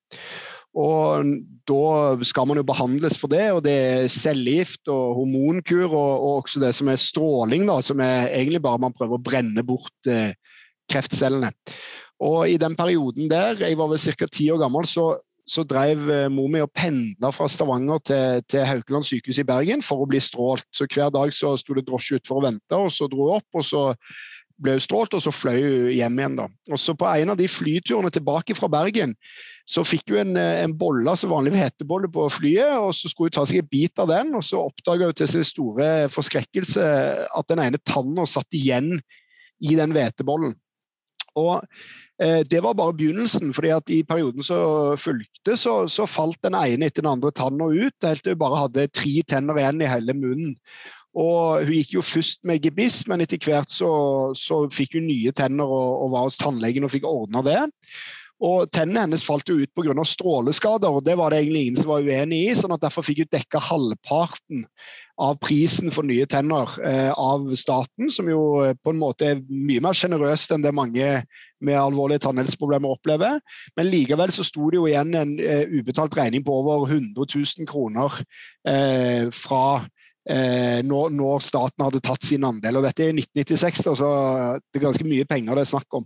[0.75, 1.29] Og
[1.69, 6.31] da skal man jo behandles for det, og det er cellegift og hormonkur, og, og,
[6.41, 10.09] også det som er stråling, da, som er egentlig bare man prøver å brenne bort
[10.11, 10.33] eh,
[10.91, 11.53] kreftcellene.
[12.25, 14.27] Og i den perioden der, jeg var vel ca.
[14.31, 15.13] ti år gammel, så,
[15.45, 19.83] så drev eh, mor mi og pendla fra Stavanger til, til Haukeland sykehus i Bergen
[19.85, 20.65] for å bli strålt.
[20.73, 23.47] Så hver dag så sto det drosje utfor og venta, og så dro hun opp,
[23.53, 23.83] og så
[24.61, 26.39] ble hun strålt, og så fløy hun hjem igjen.
[26.39, 26.47] da.
[26.71, 29.13] Og så På en av de flyturene tilbake fra Bergen
[29.69, 33.29] så fikk hun en, eh, en bolle, altså vanlig hetebolle, på flyet, og så skulle
[33.29, 36.89] hun ta seg en bit av den, og så oppdaga hun til sin store forskrekkelse
[37.29, 38.95] at den ene tanna satt igjen
[39.61, 40.55] i den hvetebollen.
[41.35, 41.61] Og
[42.15, 46.87] Det var bare begynnelsen, fordi at i perioden som fulgte, så, så, falt den ene
[46.87, 50.15] etter den andre tanna ut, helt til hun bare hadde tre tenner igjen i hele
[50.15, 50.53] munnen.
[51.15, 53.89] Og Hun gikk jo først med gebiss, men etter hvert så,
[54.35, 57.61] så fikk hun nye tenner og, og var hos tannlegen og fikk ordna det.
[58.45, 59.95] Og Tennene hennes falt jo ut pga.
[60.05, 62.53] stråleskader, og det var det egentlig ingen som var uenig i.
[62.55, 64.65] sånn at Derfor fikk hun dekka halvparten
[65.17, 69.41] av prisen for nye tenner eh, av staten, som jo eh, på en måte er
[69.47, 71.07] mye mer sjenerøst enn det mange
[71.65, 73.39] med alvorlige tannhelseproblemer opplever.
[73.79, 77.69] Men likevel så sto det jo igjen en eh, ubetalt regning på over 100 000
[77.69, 78.19] kroner
[78.67, 79.85] eh, fra
[80.29, 82.81] eh, når, når, staten hadde tatt sin andel.
[82.81, 84.11] og Dette er 1996, da, så
[84.59, 86.05] det er ganske mye penger det er snakk om.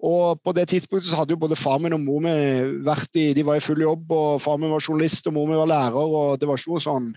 [0.00, 3.30] Og På det tidspunktet så hadde jo både far min og mor min vært i
[3.36, 4.10] de var i full jobb.
[4.10, 5.96] og Far min var journalist og mor min var lærer.
[6.00, 7.14] og det var ikke noe sånn,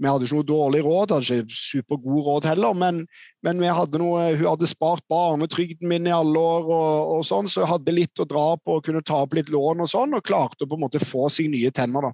[0.00, 2.72] Vi hadde ikke noe dårlig råd, hadde ikke supergod råd heller.
[2.72, 3.02] Men,
[3.44, 7.60] men hadde noe, hun hadde spart barnetrygden min i alle år, og, og sånn, så
[7.60, 10.24] jeg hadde litt å dra på og kunne ta opp litt lån og sånn, og
[10.24, 12.08] klarte å på en måte få seg nye tenner.
[12.08, 12.12] da.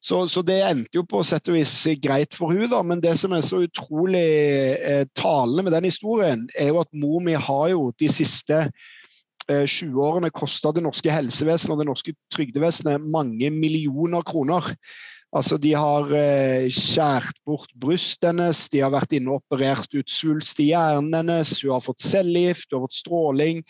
[0.00, 3.12] Så, så, det endte jo på sett og vis greit for hun da, men det
[3.20, 4.22] som er så utrolig
[4.78, 8.62] eh, talende med den historien, er jo at mor mi har jo de siste
[9.50, 14.72] eh, 20 årene kosta det norske helsevesenet og det norske trygdevesenet mange millioner kroner.
[15.30, 20.10] Altså, De har eh, skjært bort brystet hennes, de har vært inne og operert ut
[20.10, 23.62] svulst i hjernen hennes, hun har fått cellegift, hun har fått stråling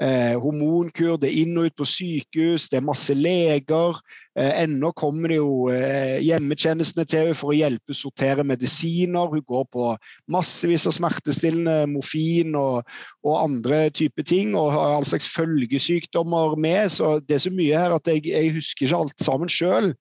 [0.00, 3.98] eh, hormonkur, det er inn og ut på sykehus, det er masse leger.
[4.32, 9.28] Eh, ennå kommer det jo eh, hjemmetjenestene til henne for å hjelpe sortere medisiner.
[9.28, 9.90] Hun går på
[10.32, 12.88] massevis av smertestillende, morfin og,
[13.26, 16.88] og andre typer ting, og har all slags følgesykdommer med.
[16.94, 19.92] Så det er så mye her at jeg, jeg husker ikke alt sammen sjøl.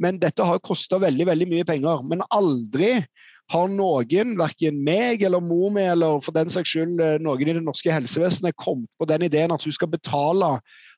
[0.00, 2.04] Men dette har kosta veldig, veldig mye penger.
[2.06, 2.98] Men aldri
[3.50, 7.56] har noen, verken meg eller mor mi eller for den saks skyld eh, noen i
[7.56, 10.56] det norske helsevesenet, kommet på den ideen at hun skal betale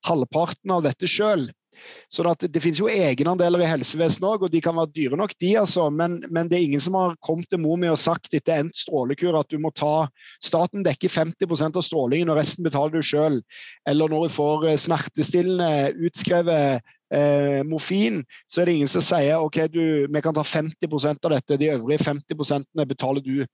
[0.09, 1.49] halvparten av dette sjøl?
[2.13, 5.33] Så det, det, finnes jo egenandeler i helsevesenet òg, og de kan være dyre nok,
[5.41, 5.89] de altså.
[5.91, 8.77] Men, men, det er ingen som har kommet til mor mi og sagt etter endt
[8.79, 10.09] strålekur at du må ta
[10.43, 13.41] Staten dekker 50% av strålingen, og resten betaler du sjøl.
[13.89, 19.43] Eller når du får eh, smertestillende utskrevet eh, morfin, så er det ingen som sier
[19.43, 23.45] ok, du, vi kan ta 50% av dette, de øvrige 50 betaler du.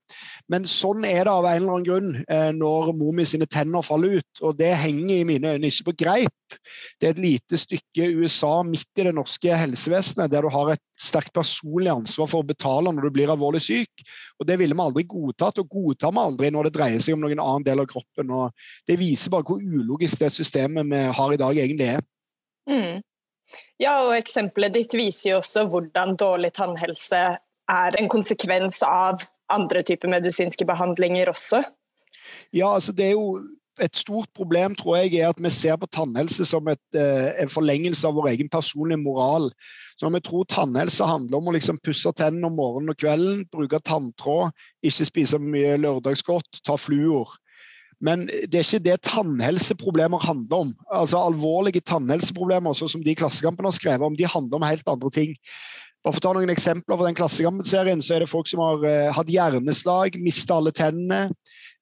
[0.51, 4.21] Men sånn er det av en eller annen grunn eh, når mor sine tenner faller
[4.21, 4.43] ut.
[4.45, 6.59] Og det henger i mine øyne ikke på greip.
[7.01, 10.85] Det er et lite stykke USA midt i det norske helsevesenet, der du har et
[10.99, 14.05] sterkt personlig ansvar for å betale når du blir alvorlig syk.
[14.39, 17.27] Og Det ville vi aldri godtatt, og godtar vi aldri når det dreier seg om
[17.27, 18.31] noen annen del av kroppen.
[18.31, 18.53] og
[18.87, 22.07] Det viser bare hvor ulogisk det systemet vi har i dag, egentlig er.
[22.69, 23.03] Mm.
[23.81, 27.23] Ja, og eksempelet ditt viser jo også hvordan dårlig tannhelse
[27.69, 31.63] er en konsekvens av andre typer medisinske behandlinger også.
[32.53, 33.39] Ja, altså det er jo
[33.83, 37.49] et stort problem tror jeg, er at vi ser på tannhelse som et, eh, en
[37.53, 39.51] forlengelse av vår egen personlige moral.
[39.97, 43.45] Så når vi tror tannhelse handler om å liksom pusse tennene om morgenen og kvelden,
[43.53, 44.51] bruke tanntråd,
[44.83, 47.37] ikke spise mye lørdagsgodt, ta fluor,
[48.05, 50.75] men det er ikke det tannhelseproblemer handler om.
[51.01, 55.11] Altså Alvorlige tannhelseproblemer sånn som de Klassekampene har skrevet om, de handler om helt andre
[55.15, 55.35] ting.
[56.05, 58.85] Bare for å ta noen eksempler fra den Klassekampen-serien, så er det folk som har
[58.87, 61.27] uh, hatt hjerneslag, mista alle tennene.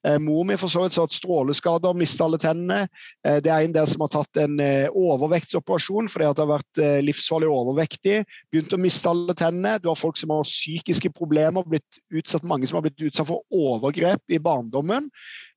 [0.07, 2.87] Uh, mor mi for så vidt har hatt stråleskader, mista alle tennene.
[3.21, 4.57] Uh, det er en der som har tatt en
[4.89, 8.23] overvektsoperasjon fordi at det har vært livsfarlig overvektig.
[8.49, 9.77] Begynt å miste alle tennene.
[9.85, 13.45] Du har folk som har psykiske problemer, blitt utsatt, mange som har blitt utsatt for
[13.53, 15.11] overgrep i barndommen.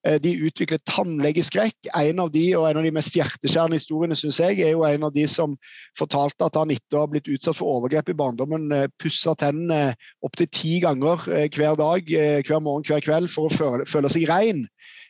[0.07, 1.89] Eh, de utvikler tannlegeskrekk.
[1.99, 5.03] En av de og en av de mest hjerteskjærende historiene synes jeg, er jo en
[5.09, 5.57] av de som
[5.99, 9.97] fortalte at han etter å ha blitt utsatt for overgrep i barndommen, eh, pussa tennene
[10.23, 12.07] opptil ti ganger eh, hver dag,
[12.47, 14.63] hver morgen, hver kveld for å føle, føle seg rein.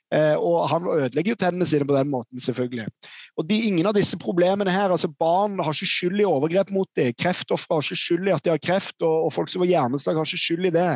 [0.09, 2.87] Eh, og han ødelegger jo tennene sine på den måten, selvfølgelig.
[3.37, 6.89] Og de, Ingen av disse problemene her, altså Barn har ikke skyld i overgrep mot
[6.97, 7.13] dem.
[7.19, 10.17] Kreftofre har ikke skyld i at de har kreft, og, og folk som har hjerneslag
[10.17, 10.87] har ikke skyld i det.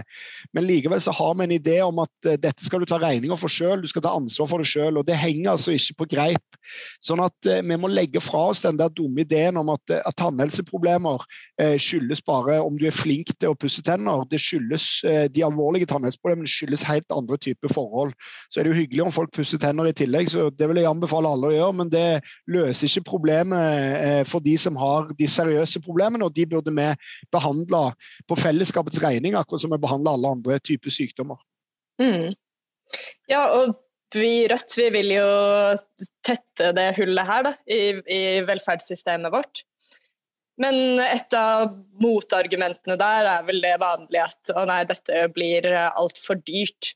[0.57, 3.37] Men likevel så har vi en idé om at uh, dette skal du ta regninga
[3.37, 4.97] for sjøl, du skal ta ansvar for det sjøl.
[4.97, 6.57] Og det henger altså ikke på greip.
[7.03, 10.15] Sånn at eh, vi må legge fra oss den der dumme ideen om at, at
[10.17, 11.25] tannhelseproblemer
[11.61, 14.23] eh, skyldes bare om du er flink til å pusse tenner.
[14.31, 14.87] Det skyldes,
[15.33, 18.13] De alvorlige tannhelseproblemene skyldes helt andre typer forhold.
[18.49, 20.89] Så er det jo hyggelig om folk pusser tenner i tillegg, så det vil jeg
[20.89, 21.77] anbefale alle å gjøre.
[21.79, 22.07] Men det
[22.51, 26.89] løser ikke problemet eh, for de som har de seriøse problemene, og de burde vi
[27.33, 27.83] behandle
[28.29, 31.41] på fellesskapets regning, akkurat som vi behandler alle andre typer sykdommer.
[32.01, 32.33] Mm.
[33.31, 33.77] Ja, og
[34.13, 35.27] vi i Rødt vi vil jo
[36.25, 39.63] tette det hullet her da, i, i velferdssystemet vårt.
[40.61, 46.37] Men et av motargumentene der er vel det vanlige at å nei, dette blir altfor
[46.45, 46.93] dyrt.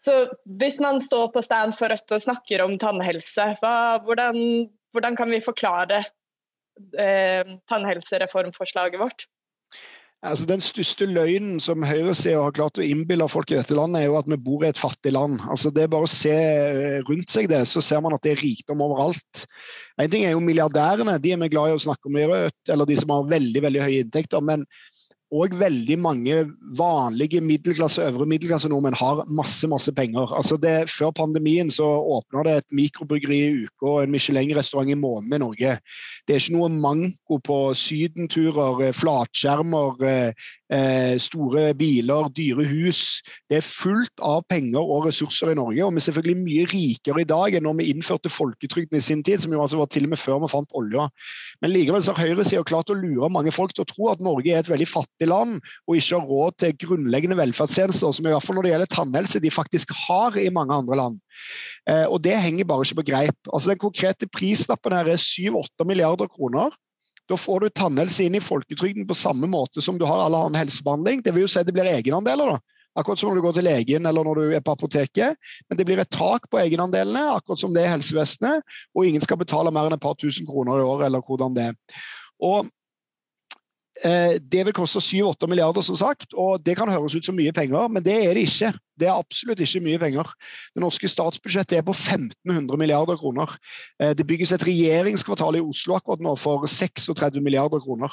[0.00, 0.14] Så
[0.60, 4.38] hvis man står på stand for Rødt og snakker om tannhelse, hva, hvordan,
[4.94, 6.04] hvordan, kan vi forklare
[6.96, 9.26] eh, tannhelsereformforslaget vårt?
[10.20, 14.10] Altså, den største løgnen som høyresida har klart å innbille folk i dette landet, er
[14.10, 15.38] jo at vi bor i et fattig land.
[15.48, 18.34] Altså, det er bare å se eh, rundt seg det, så ser man at det
[18.34, 19.44] er rikdom overalt.
[20.00, 22.72] En ting er jo milliardærene, de er vi glad i å snakke om i Rødt,
[22.72, 24.44] eller de som har veldig veldig høye inntekter.
[24.44, 24.64] men
[25.30, 26.36] og veldig mange
[26.78, 30.32] vanlige middelklasse øvre middelklasse nordmenn har masse masse penger.
[30.34, 34.98] Altså det, før pandemien så åpna det et mikrobryggeri i uka og en Michelin-restaurant i
[34.98, 35.76] måneden i Norge.
[36.26, 40.48] Det er ikke noe manko på sydenturer, eh, flatskjermer, eh,
[41.18, 43.20] store biler, dyre hus.
[43.50, 47.24] Det er fullt av penger og ressurser i Norge, og vi er selvfølgelig mye rikere
[47.24, 50.06] i dag enn når vi innførte folketrygden i sin tid, som jo altså var til
[50.06, 51.08] og med før vi fant olja.
[51.62, 54.52] Men likevel så har høyresida klart å lure mange folk til å tro at Norge
[54.52, 58.46] er et veldig fattig land, og ikke har råd til grunnleggende velferdstjenester, som i hvert
[58.46, 61.18] fall når det gjelder tannhelse, de faktisk har i mange andre land.
[61.88, 63.38] Eh, og det henger bare ikke på greip.
[63.52, 66.74] Altså Den konkrete prislappen her er 7-8 milliarder kroner.
[67.30, 70.58] Da får du tannhelse inn i folketrygden på samme måte som du har all annen
[70.58, 71.22] helsebehandling.
[71.22, 72.56] Det vil jo si det blir egenandeler.
[72.56, 72.80] da.
[72.98, 75.38] Akkurat som når du går til legen eller når du er på apoteket.
[75.68, 78.66] Men det blir et tak på egenandelene, akkurat som det er i helsevesenet.
[78.96, 81.68] Og ingen skal betale mer enn et par tusen kroner i året, eller hvordan det
[81.70, 81.78] er.
[82.42, 82.66] Og
[84.02, 87.54] eh, Det vil koste 7-8 milliarder, som sagt, og det kan høres ut som mye
[87.54, 88.74] penger, men det er det ikke.
[89.00, 90.28] Det er absolutt ikke mye penger.
[90.74, 93.54] Det norske statsbudsjettet er på 1500 milliarder kroner.
[94.00, 98.12] Eh, det bygges et regjeringskvartal i Oslo akkurat nå for 36 milliarder kroner.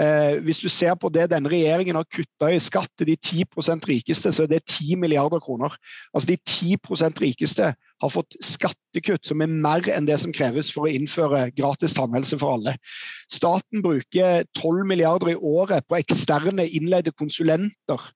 [0.00, 3.44] Eh, hvis du ser på det denne regjeringen har kutta i skatt til de 10
[3.88, 5.76] rikeste, så er det 10 milliarder kroner.
[6.14, 10.88] Altså De 10 rikeste har fått skattekutt som er mer enn det som kreves for
[10.88, 12.76] å innføre gratis tannhelse for alle.
[13.30, 18.08] Staten bruker 12 milliarder i året på eksterne innleide konsulenter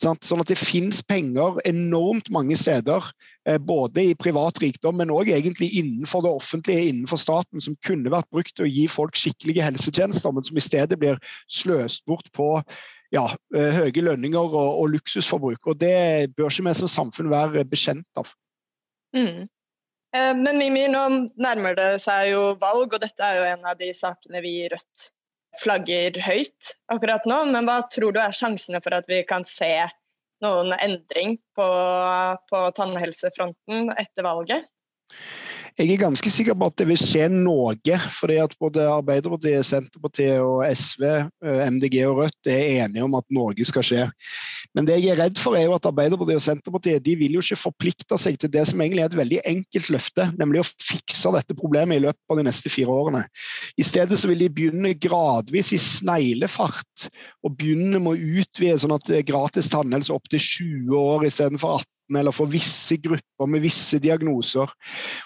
[0.00, 3.04] Sånn at det finnes penger enormt mange steder,
[3.44, 8.12] eh, både i privat rikdom, men òg egentlig innenfor det offentlige, innenfor staten, som kunne
[8.12, 11.20] vært brukt til å gi folk skikkelige helsetjenester, men som i stedet blir
[11.52, 12.48] sløst bort på
[13.12, 15.66] ja, eh, høye lønninger og, og, luksusforbruk.
[15.66, 18.32] Og det bør ikke vi som samfunn være bekjent av.
[19.16, 19.48] Mm.
[20.16, 23.76] Eh, men Mimi, nå nærmer det seg jo valg, og dette er jo en av
[23.78, 25.10] de sakene vi i Rødt
[25.58, 29.72] flagger høyt akkurat nå, men hva tror du er sjansene for at vi kan se
[30.44, 31.68] noen endring på,
[32.48, 34.68] på tannhelsefronten etter valget?
[35.80, 37.72] Jeg er ganske sikker på at det vil skje noe.
[38.12, 41.04] fordi at Både Arbeiderpartiet, Senterpartiet, og SV,
[41.40, 44.02] eh, MDG og Rødt er enige om at noe skal skje.
[44.74, 47.40] Men det jeg er redd for er jo at Arbeiderpartiet og Senterpartiet de vil jo
[47.40, 51.32] ikke forplikte seg til det som egentlig er et veldig enkelt løfte, nemlig å fikse
[51.32, 53.24] dette problemet i løpet av de neste fire årene.
[53.80, 57.08] I stedet så vil de begynne gradvis i sneglefart
[57.40, 61.88] og begynne med å utvide sånn at gratis tannhelse opp til 20 år istedenfor 18
[62.18, 64.70] eller for visse grupper med visse diagnoser.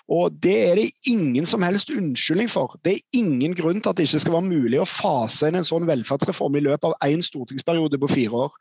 [0.09, 2.77] Og Det er det ingen som helst unnskyldning for.
[2.85, 5.67] Det er ingen grunn til at det ikke skal være mulig å fase inn en
[5.67, 8.59] sånn velferdsreform i løpet av én stortingsperiode på fire år.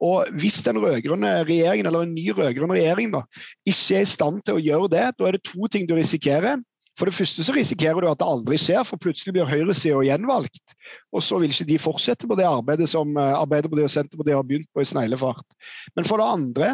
[0.00, 3.22] Og Hvis den rødgrønne regjeringen, eller en ny rød-grønn regjering da,
[3.66, 6.60] ikke er i stand til å gjøre det, da er det to ting du risikerer.
[7.00, 10.74] For det første så risikerer du at det aldri skjer, for plutselig blir høyresida gjenvalgt.
[11.14, 14.44] Og så vil ikke de fortsette på det arbeidet som eh, Arbeiderpartiet og Senterpartiet har
[14.44, 15.46] begynt på i sneglefart.
[15.96, 16.68] Men for det andre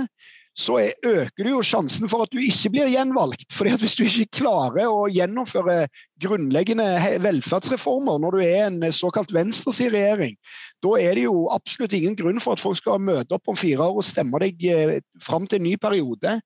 [0.57, 3.44] så øker du jo sjansen for at du ikke blir gjenvalgt.
[3.52, 5.86] Fordi at Hvis du ikke klarer å gjennomføre
[6.22, 6.86] grunnleggende
[7.24, 10.36] velferdsreformer når du er en såkalt venstresideregjering,
[10.84, 13.84] da er det jo absolutt ingen grunn for at folk skal møte opp om fire
[13.86, 16.36] år og stemme deg eh, fram til en ny periode.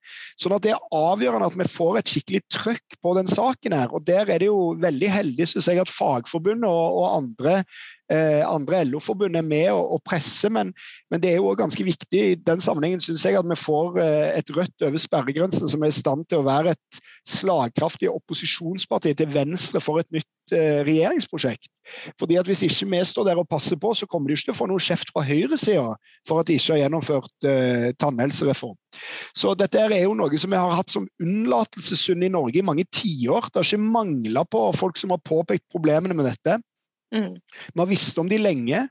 [0.41, 3.95] Sånn at det er avgjørende at vi får et skikkelig trøkk på den saken her.
[3.95, 7.61] Og der er det jo veldig heldig, synes jeg, at Fagforbundet og, og andre
[8.11, 10.73] Eh, andre LO-forbund er med og presse, men,
[11.11, 14.39] men, det er jo ganske viktig i den sammenhengen synes jeg, at vi får eh,
[14.39, 16.99] et Rødt over sperregrensen som er i stand til å være et
[17.29, 21.71] slagkraftig opposisjonsparti til venstre for et nytt eh, regjeringsprosjekt.
[22.21, 24.55] Fordi at Hvis ikke vi står der og passer på, så kommer de ikke til
[24.55, 25.97] å få noe kjeft fra høyresida
[26.29, 28.77] for at de ikke har gjennomført eh, tannhelsereform.
[29.37, 32.87] Så dette er jo noe som vi har hatt som unnlatelsessynd i Norge i mange
[32.91, 33.51] tiår.
[33.51, 36.61] Det har ikke mangla på folk som har påpekt problemene med dette.
[37.15, 37.35] Mm.
[37.75, 38.85] Vi har visst om de lenge,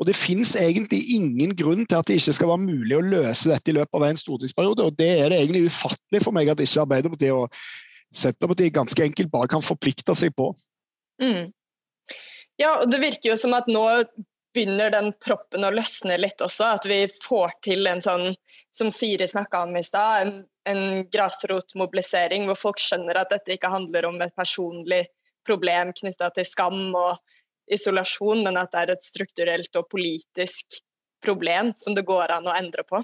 [0.00, 3.50] og det finnes egentlig ingen grunn til at det ikke skal være mulig å løse
[3.50, 4.86] dette i løpet av en stortingsperiode.
[4.86, 7.52] og Det er det egentlig ufattelig for meg at ikke Arbeiderpartiet og
[8.16, 10.50] Senterpartiet ganske enkelt bare kan forplikte seg på.
[11.22, 11.52] Mm.
[12.56, 13.84] Ja, og det virker jo som at nå
[14.56, 16.72] begynner den proppen å løsne litt også.
[16.78, 18.30] At vi får til en sånn,
[18.72, 20.38] som Siri snakka om i stad, en,
[20.68, 25.04] en grasrotmobilisering hvor folk skjønner at dette ikke handler om et personlig
[25.46, 27.20] problem knytta til skam og
[27.72, 30.80] isolasjon, men at det er et strukturelt og politisk
[31.24, 33.02] problem som det går an å endre på.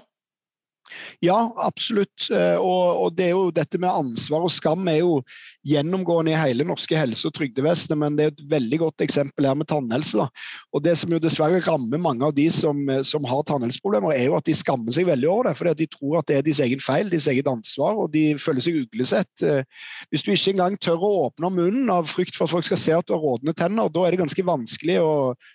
[1.23, 2.27] Ja, absolutt.
[2.31, 5.21] Eh, og, det er jo dette med ansvar og skam er jo
[5.67, 9.57] gjennomgående i hele norske helse- og trygdevesenet, men det er et veldig godt eksempel her
[9.57, 10.19] med tannhelse.
[10.19, 10.27] Da.
[10.73, 12.77] Og Det som jo dessverre rammer mange av de som,
[13.07, 15.57] som har tannhelseproblemer, er jo at de skammer seg veldig over det.
[15.57, 18.65] fordi de tror at det er deres egen feil, deres eget ansvar, og de føler
[18.65, 19.45] seg uglesett.
[19.45, 19.63] Eh,
[20.11, 22.97] hvis du ikke engang tør å åpne munnen av frykt for at folk skal se
[22.97, 25.13] at du har rådende tenner, da er det ganske vanskelig å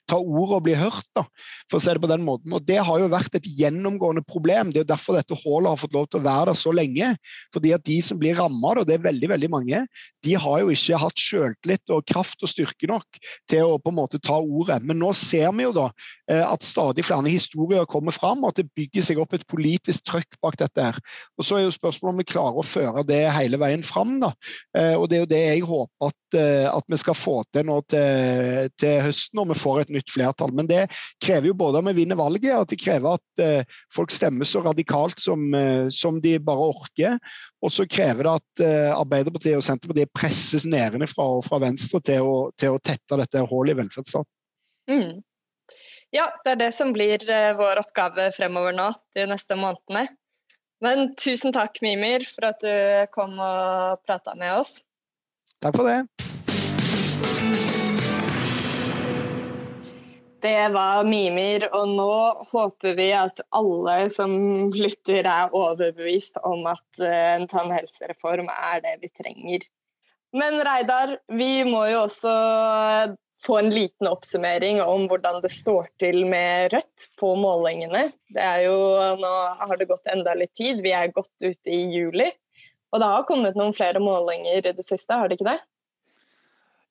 [0.08, 1.26] ta ord og bli hørt, da,
[1.68, 2.54] for å si det på den måten.
[2.56, 4.72] Og Det har jo vært et gjennomgående problem.
[4.72, 7.14] Det er jo derfor dette hullet har fått lov til å være der så lenge.
[7.54, 9.82] fordi at de som blir ramma, og det er veldig veldig mange,
[10.24, 13.98] de har jo ikke hatt sjøltillit og kraft og styrke nok til å på en
[13.98, 14.80] måte ta ordet.
[14.86, 15.86] Men nå ser vi jo da
[16.30, 20.06] eh, at stadig flere historier kommer fram, og at det bygger seg opp et politisk
[20.08, 20.82] trøkk bak dette.
[20.90, 20.98] her.
[21.38, 24.18] Og Så er jo spørsmålet om vi klarer å føre det hele veien fram.
[24.20, 24.32] da.
[24.76, 27.64] Eh, og Det er jo det jeg håper at, eh, at vi skal få til
[27.64, 30.52] nå til, til høsten, når vi får et nytt flertall.
[30.52, 30.88] Men det
[31.22, 34.60] krever jo både at vi vinner valget, og at det krever at folk stemmer så
[34.64, 35.44] radikalt som,
[35.94, 37.16] som de bare orker.
[37.64, 42.26] Og så krever det at uh, Arbeiderpartiet og Senterpartiet presses nedenfra og fra venstre til
[42.26, 44.30] å, til å tette dette hullet i velferdsstaten.
[44.90, 45.18] Mm.
[46.14, 50.06] Ja, det er det som blir uh, vår oppgave fremover nå de neste månedene.
[50.84, 54.78] Men tusen takk, Mimir, for at du kom og prata med oss.
[55.58, 56.27] Takk for det.
[60.40, 62.12] Det var Mimir, og nå
[62.52, 64.32] håper vi at alle som
[64.70, 69.64] lytter er overbevist om at eh, en tannhelsereform er det vi trenger.
[70.38, 72.34] Men Reidar, vi må jo også
[73.42, 78.08] få en liten oppsummering om hvordan det står til med Rødt på målingene.
[78.34, 78.76] Det er jo,
[79.18, 82.28] nå har det gått enda litt tid, vi er godt ute i juli.
[82.92, 85.58] Og det har kommet noen flere målinger i det siste, har det ikke det?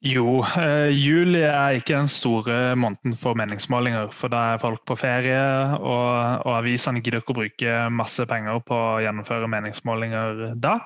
[0.06, 4.12] Jo, eh, juli er ikke den store måneden for meningsmålinger.
[4.14, 5.40] For da er folk på ferie,
[5.80, 10.78] og, og avisene gidder ikke å bruke masse penger på å gjennomføre meningsmålinger da.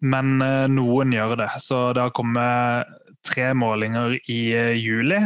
[0.00, 1.50] Men eh, noen gjør det.
[1.60, 2.88] Så det har kommet
[3.28, 5.20] tre målinger i eh, juli.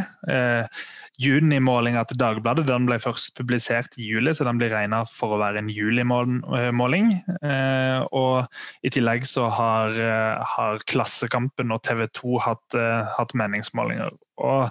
[1.19, 5.41] Junimålinga til Dagbladet den ble først publisert i juli, så den blir regna for å
[5.41, 7.11] være en julimåling.
[7.43, 8.47] Eh, og
[8.87, 14.14] I tillegg så har, eh, har Klassekampen og TV 2 hatt, eh, hatt meningsmålinger.
[14.39, 14.71] Og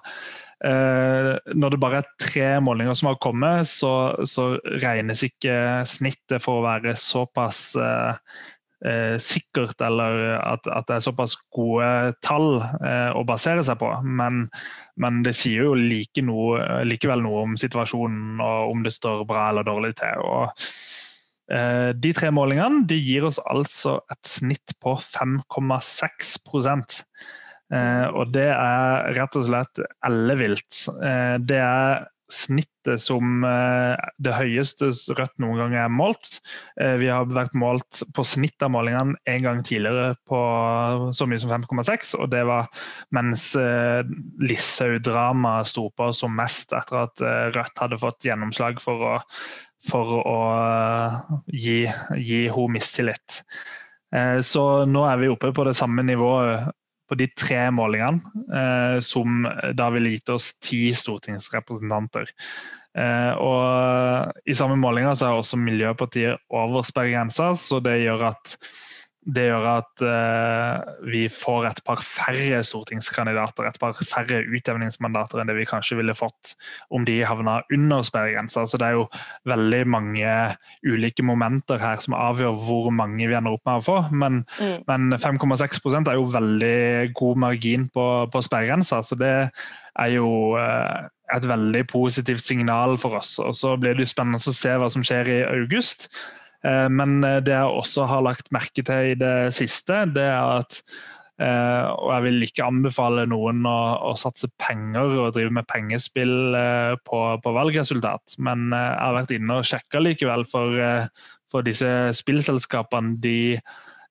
[0.58, 6.58] når det bare er tre målinger som har kommet, så, så regnes ikke snittet for
[6.58, 7.76] å være såpass
[9.22, 13.90] sikkert, eller at, at, det er såpass gode tall eh, å basere seg på.
[14.06, 14.46] Men,
[15.02, 19.50] men det sier jo like noe, likevel noe om situasjonen og om det står bra
[19.52, 20.22] eller dårlig til.
[20.22, 20.68] Og,
[21.54, 26.38] eh, de tre målingene de gir oss altså et snitt på 5,6
[27.74, 30.86] eh, og det er rett og slett ellevilt.
[31.02, 36.40] Eh, det er snittet som eh, det høyeste Rødt noen gang er målt.
[36.80, 40.40] Eh, vi har vært målt på snitt av målingene en gang tidligere på
[41.18, 42.72] så mye som 5,6, og det var
[43.16, 44.02] mens eh,
[44.44, 47.26] Listhaug-dramaet sto på som mest etter at
[47.56, 49.14] Rødt hadde fått gjennomslag for å,
[49.90, 50.40] for å
[51.52, 51.84] gi,
[52.16, 53.42] gi henne mistillit.
[54.48, 56.70] Så nå er vi oppe på det samme nivået
[57.08, 58.20] på de tre målingene,
[58.54, 59.46] eh, som
[59.78, 62.34] da ville gitt oss ti stortingsrepresentanter.
[62.98, 68.58] Eh, og I samme målinger så er også Miljøpartiet over sperregrensa, så det gjør at
[69.28, 75.50] det gjør at uh, vi får et par færre stortingskandidater, et par færre utjevningsmandater enn
[75.50, 76.54] det vi kanskje ville fått
[76.96, 78.64] om de havna under sperregrensa.
[78.64, 79.08] Så det er jo
[79.50, 80.38] veldig mange
[80.88, 83.98] ulike momenter her som avgjør hvor mange vi ender opp med å få.
[84.16, 84.88] Men, mm.
[84.88, 89.36] men 5,6% er jo veldig god margin på, på sperregrensa, så det
[89.98, 91.04] er jo uh,
[91.36, 93.36] et veldig positivt signal for oss.
[93.44, 96.08] Og Så blir det spennende å se hva som skjer i august.
[96.68, 100.60] Eh, men eh, det jeg også har lagt merke til i det siste, det er
[100.60, 100.80] at
[101.40, 103.80] eh, og jeg vil ikke anbefale noen å,
[104.12, 106.58] å satse penger og drive med pengespill
[107.08, 110.80] på, på, valgresultat, men jeg har vært inne og sjekka likevel, for,
[111.52, 113.40] for disse spillselskapene de,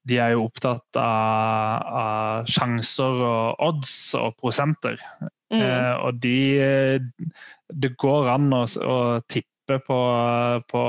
[0.06, 5.02] de, er jo opptatt av, av, sjanser og odds og prosenter.
[5.46, 5.62] Mm.
[6.02, 6.98] og de
[7.70, 8.96] Det går an å, å
[9.30, 9.98] tippe tippe på,
[10.70, 10.82] på,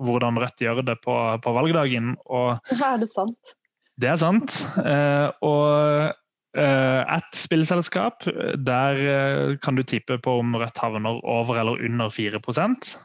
[0.00, 2.16] hvordan Rødt gjør det på, på valgdagen.
[2.26, 3.54] Og er det sant?
[4.00, 4.62] Det er sant.
[4.80, 6.14] Eh, og
[6.56, 8.24] eh, et spillselskap,
[8.56, 12.96] der eh, kan du tippe på om Rødt havner over eller under 4%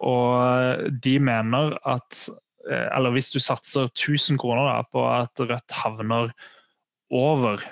[0.00, 2.28] Og de mener at
[2.66, 6.32] Eller hvis du satser 1000 kroner da, på at Rødt havner
[7.10, 7.62] over,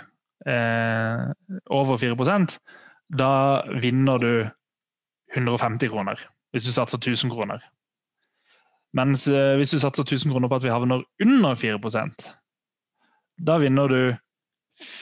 [1.66, 2.59] over 4%
[3.12, 4.32] da vinner du
[5.37, 6.20] 150 kroner
[6.55, 7.59] hvis du satser 1000 kroner.
[8.95, 12.28] Mens eh, hvis du satser 1000 kroner på at vi havner under 4%
[13.39, 14.16] da vinner du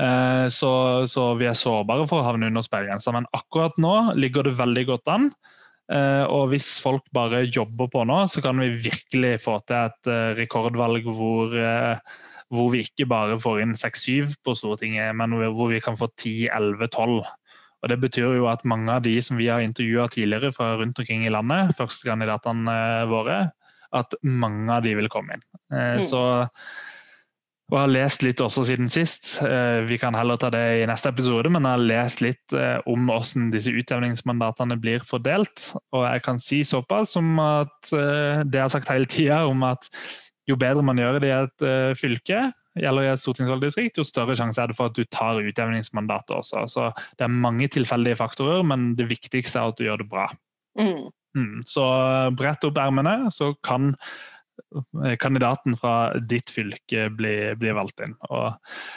[0.00, 0.72] Eh, så,
[1.10, 3.12] så, vi er sårbare for å havne under sperregrensa.
[3.14, 5.30] Men akkurat nå ligger det veldig godt an.
[5.92, 10.10] Eh, og hvis folk bare jobber på nå, så kan vi virkelig få til et
[10.12, 11.52] eh, rekordvalg hvor,
[12.52, 17.22] hvor vi ikke bare får inn 6-7 på Stortinget, men hvor vi kan få 10-11-12.
[17.82, 21.00] Og Det betyr jo at mange av de som vi har intervjua tidligere fra rundt
[21.02, 22.76] omkring i landet, førstekandidatene
[23.10, 23.40] våre,
[23.92, 25.42] at mange av de vil komme inn.
[25.74, 26.04] Mm.
[26.06, 26.22] Så
[27.72, 29.30] og jeg har lest litt også siden sist.
[29.40, 32.82] Eh, vi kan heller ta det i neste episode, men jeg har lest litt eh,
[32.84, 35.70] om hvordan disse utjevningsmandatene blir fordelt.
[35.96, 39.64] Og jeg kan si såpass som at eh, det jeg har sagt hele tida, om
[39.64, 39.88] at
[40.50, 42.42] jo bedre man gjør det i et fylke,
[42.76, 46.66] eller i et stortingsvalgdistrikt, jo større sjanse er det for at du tar utjevningsmandatet også.
[46.68, 50.28] Så det er mange tilfeldige faktorer, men det viktigste er at du gjør det bra.
[50.76, 51.08] Mm.
[51.32, 51.84] Mm, så
[52.36, 53.94] brett opp ermene, så kan
[55.20, 58.14] kandidaten fra ditt fylke blir, blir valgt inn.
[58.30, 58.52] Og,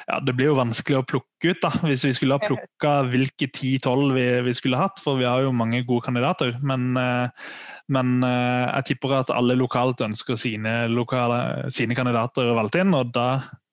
[0.08, 3.50] ja, det blir jo vanskelig å plukke ut, da, hvis vi skulle ha plukka hvilke
[3.50, 5.02] 10-12 vi, vi, skulle hatt.
[5.04, 6.56] For vi har jo mange gode kandidater.
[6.66, 7.52] Men, eh,
[7.96, 12.96] men eh, jeg tipper at alle lokalt ønsker sine, lokale, sine kandidater valgt inn.
[12.98, 13.30] Og da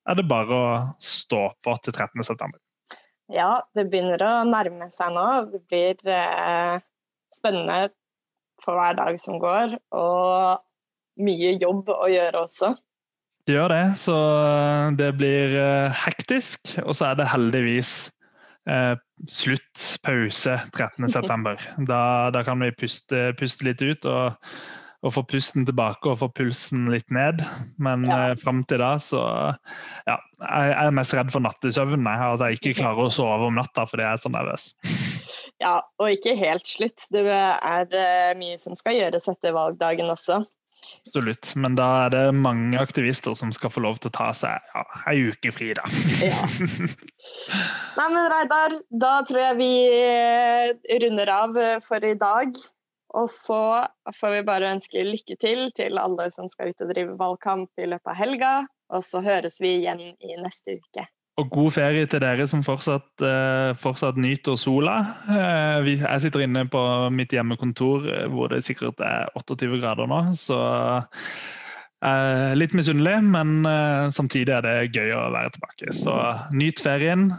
[0.09, 0.69] er det bare å
[1.03, 2.53] stå på til 13.9.
[3.33, 5.27] Ja, det begynner å nærme seg nå.
[5.53, 6.77] Det blir eh,
[7.33, 7.93] spennende
[8.63, 9.77] for hver dag som går.
[9.95, 10.63] Og
[11.21, 12.73] mye jobb å gjøre også.
[13.43, 16.77] Det gjør det, så eh, det blir eh, hektisk.
[16.85, 17.95] Og så er det heldigvis
[18.71, 18.93] eh,
[19.27, 21.57] slutt, pause, 13.9.
[21.91, 24.39] Da, da kan vi puste, puste, litt ut og,
[25.03, 27.43] og, få pusten tilbake og få pulsen litt ned.
[27.83, 28.29] Men Ja.
[28.29, 29.25] eh, fram til da så
[30.07, 31.99] ja, jeg er mest redd for nattesøvn.
[31.99, 34.71] jeg, At jeg ikke klarer å sove om natta fordi jeg er så nervøs.
[35.59, 37.09] Ja, og ikke helt slutt.
[37.11, 40.45] Det er eh, mye som skal gjøres etter valgdagen også.
[41.07, 41.53] Absolutt.
[41.59, 44.83] Men da er det mange aktivister som skal få lov til å ta seg ja,
[45.11, 45.87] ei uke fri, da.
[46.23, 46.43] Ja.
[47.99, 50.71] Nei, men Reidar, da tror jeg vi eh,
[51.03, 52.55] runder av eh, for i dag.
[53.13, 53.61] Og så
[54.17, 57.89] får vi bare ønske lykke til til alle som skal ut og drive valgkamp i
[57.91, 58.53] løpet av helga.
[58.93, 61.05] Og så høres vi igjen i neste uke.
[61.41, 64.99] Og god ferie til dere som fortsatt, eh, fortsatt nyter sola.
[65.25, 70.11] Eh, vi, jeg sitter inne på mitt hjemmekontor eh, hvor det sikkert er 28 grader
[70.11, 70.59] nå, så
[72.05, 73.65] eh, litt misunnelig, men
[74.13, 75.97] samtidig er det gøy å være tilbake.
[75.97, 76.13] Så
[76.53, 77.31] nyt ferien,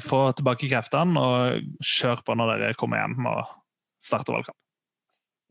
[0.00, 3.52] få tilbake kreftene og kjør på når dere kommer hjem og
[4.00, 4.60] starter valgkamp.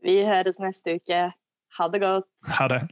[0.02, 1.26] Vi høres neste uke.
[1.78, 2.30] Ha det godt.
[2.58, 2.82] Ha det.